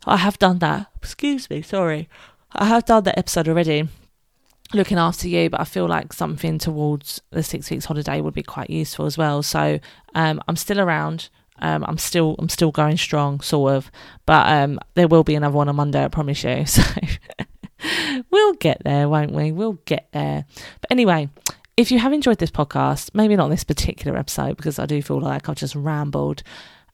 I 0.06 0.18
have 0.18 0.38
done 0.38 0.60
that. 0.60 0.92
Excuse 0.98 1.50
me, 1.50 1.64
sorry. 1.64 2.08
I 2.56 2.66
have 2.66 2.86
done 2.86 3.04
that 3.04 3.18
episode 3.18 3.48
already, 3.48 3.88
looking 4.74 4.98
after 4.98 5.28
you, 5.28 5.50
but 5.50 5.62
I 5.62 5.64
feel 5.66 5.88
like 5.88 6.14
something 6.14 6.58
towards 6.58 7.22
the 7.32 7.44
six 7.44 7.70
weeks 7.70 7.86
holiday 7.86 8.22
would 8.22 8.34
be 8.34 8.44
quite 8.44 8.70
useful 8.70 9.06
as 9.06 9.18
well. 9.18 9.44
So 9.44 9.80
um, 10.14 10.42
I'm 10.48 10.56
still 10.56 10.80
around. 10.80 11.30
Um, 11.60 11.86
I'm 11.88 11.98
still 11.98 12.36
I'm 12.38 12.50
still 12.50 12.72
going 12.72 12.98
strong, 12.98 13.40
sort 13.40 13.74
of, 13.74 13.92
but 14.26 14.48
um, 14.52 14.80
there 14.96 15.08
will 15.08 15.24
be 15.24 15.36
another 15.36 15.56
one 15.56 15.70
on 15.70 15.76
Monday. 15.76 16.04
I 16.04 16.08
promise 16.10 16.44
you. 16.44 16.66
So 17.88 18.22
we'll 18.32 18.54
get 18.54 18.82
there, 18.84 19.08
won't 19.08 19.32
we? 19.32 19.52
We'll 19.52 19.80
get 19.86 20.08
there. 20.12 20.46
But 20.82 20.92
anyway, 20.92 21.30
if 21.78 21.92
you 21.92 22.00
have 22.00 22.14
enjoyed 22.14 22.40
this 22.40 22.50
podcast, 22.50 23.12
maybe 23.14 23.36
not 23.36 23.50
this 23.50 23.64
particular 23.64 24.18
episode 24.18 24.58
because 24.58 24.80
I 24.80 24.86
do 24.86 25.02
feel 25.02 25.20
like 25.20 25.48
I've 25.50 25.56
just 25.56 25.76
rambled. 25.76 26.42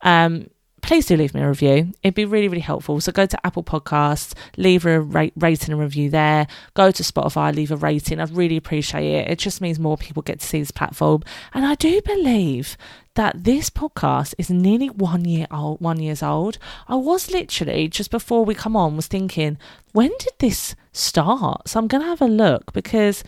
Um, 0.02 0.48
please 0.82 1.06
do 1.06 1.16
leave 1.16 1.34
me 1.34 1.42
a 1.42 1.48
review. 1.48 1.94
It'd 2.04 2.16
be 2.16 2.26
really, 2.26 2.48
really 2.48 2.62
helpful. 2.62 3.00
So 3.02 3.12
go 3.12 3.26
to 3.26 3.46
Apple 3.46 3.64
Podcasts, 3.64 4.34
leave 4.58 4.86
a 4.86 5.00
rating 5.02 5.72
and 5.72 5.80
review 5.80 6.10
there. 6.10 6.48
Go 6.74 6.92
to 6.92 7.04
Spotify, 7.04 7.56
leave 7.56 7.72
a 7.72 7.76
rating. 7.78 8.20
I'd 8.20 8.36
really 8.36 8.58
appreciate 8.58 9.06
it. 9.06 9.30
It 9.30 9.40
just 9.40 9.62
means 9.62 9.80
more 9.80 9.98
people 9.98 10.22
get 10.22 10.40
to 10.40 10.46
see 10.46 10.60
this 10.60 10.72
platform. 10.72 11.24
And 11.54 11.66
I 11.66 11.76
do 11.76 12.02
believe 12.02 12.78
that 13.16 13.44
this 13.44 13.70
podcast 13.70 14.34
is 14.38 14.50
nearly 14.50 14.90
one 14.90 15.26
year 15.26 15.48
old, 15.52 15.82
one 15.82 16.00
years 16.00 16.24
old. 16.24 16.58
I 16.88 16.96
was 16.96 17.32
literally 17.32 17.88
just 17.88 18.10
before 18.10 18.46
we 18.46 18.56
come 18.56 18.76
on 18.76 18.96
was 18.96 19.08
thinking, 19.08 19.58
when 19.92 20.12
did 20.20 20.34
this 20.40 20.76
start? 20.94 21.68
So 21.68 21.80
I'm 21.80 21.88
gonna 21.88 22.06
have 22.06 22.22
a 22.22 22.28
look 22.28 22.72
because 22.74 23.24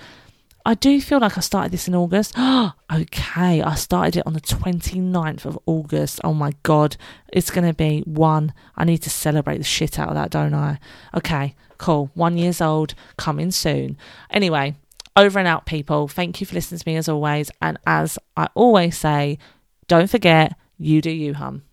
I 0.66 0.76
do 0.76 1.02
feel 1.02 1.20
like 1.20 1.38
I 1.38 1.42
started 1.42 1.74
this 1.74 1.90
in 1.90 1.96
August. 1.96 2.34
okay, 2.40 3.62
I 3.62 3.76
started 3.76 4.18
it 4.18 4.28
on 4.28 4.34
the 4.34 4.42
29th 4.42 5.46
of 5.46 5.60
August. 5.66 6.22
Oh 6.24 6.34
my 6.34 6.54
god, 6.64 6.96
it's 7.34 7.52
going 7.52 7.68
to 7.68 7.74
be 7.74 8.02
one. 8.06 8.54
I 8.78 8.86
need 8.86 9.00
to 9.00 9.10
celebrate 9.10 9.58
the 9.58 9.66
shit 9.66 10.00
out 10.00 10.10
of 10.10 10.16
that, 10.16 10.30
don't 10.30 10.54
I? 10.54 10.80
Okay, 11.16 11.56
cool. 11.78 12.12
One 12.14 12.38
years 12.38 12.62
old, 12.62 12.96
coming 13.18 13.52
soon. 13.52 13.98
Anyway, 14.30 14.76
over 15.18 15.38
and 15.38 15.48
out, 15.48 15.66
people. 15.66 16.08
Thank 16.08 16.40
you 16.40 16.48
for 16.48 16.56
listening 16.56 16.80
to 16.80 16.90
me 16.90 16.96
as 16.96 17.10
always. 17.10 17.52
And 17.62 17.78
as 17.86 18.18
I 18.38 18.48
always 18.56 18.98
say, 18.98 19.40
don't 19.88 20.10
forget, 20.10 20.56
you 20.78 21.02
do 21.02 21.12
you, 21.12 21.34
hun. 21.34 21.64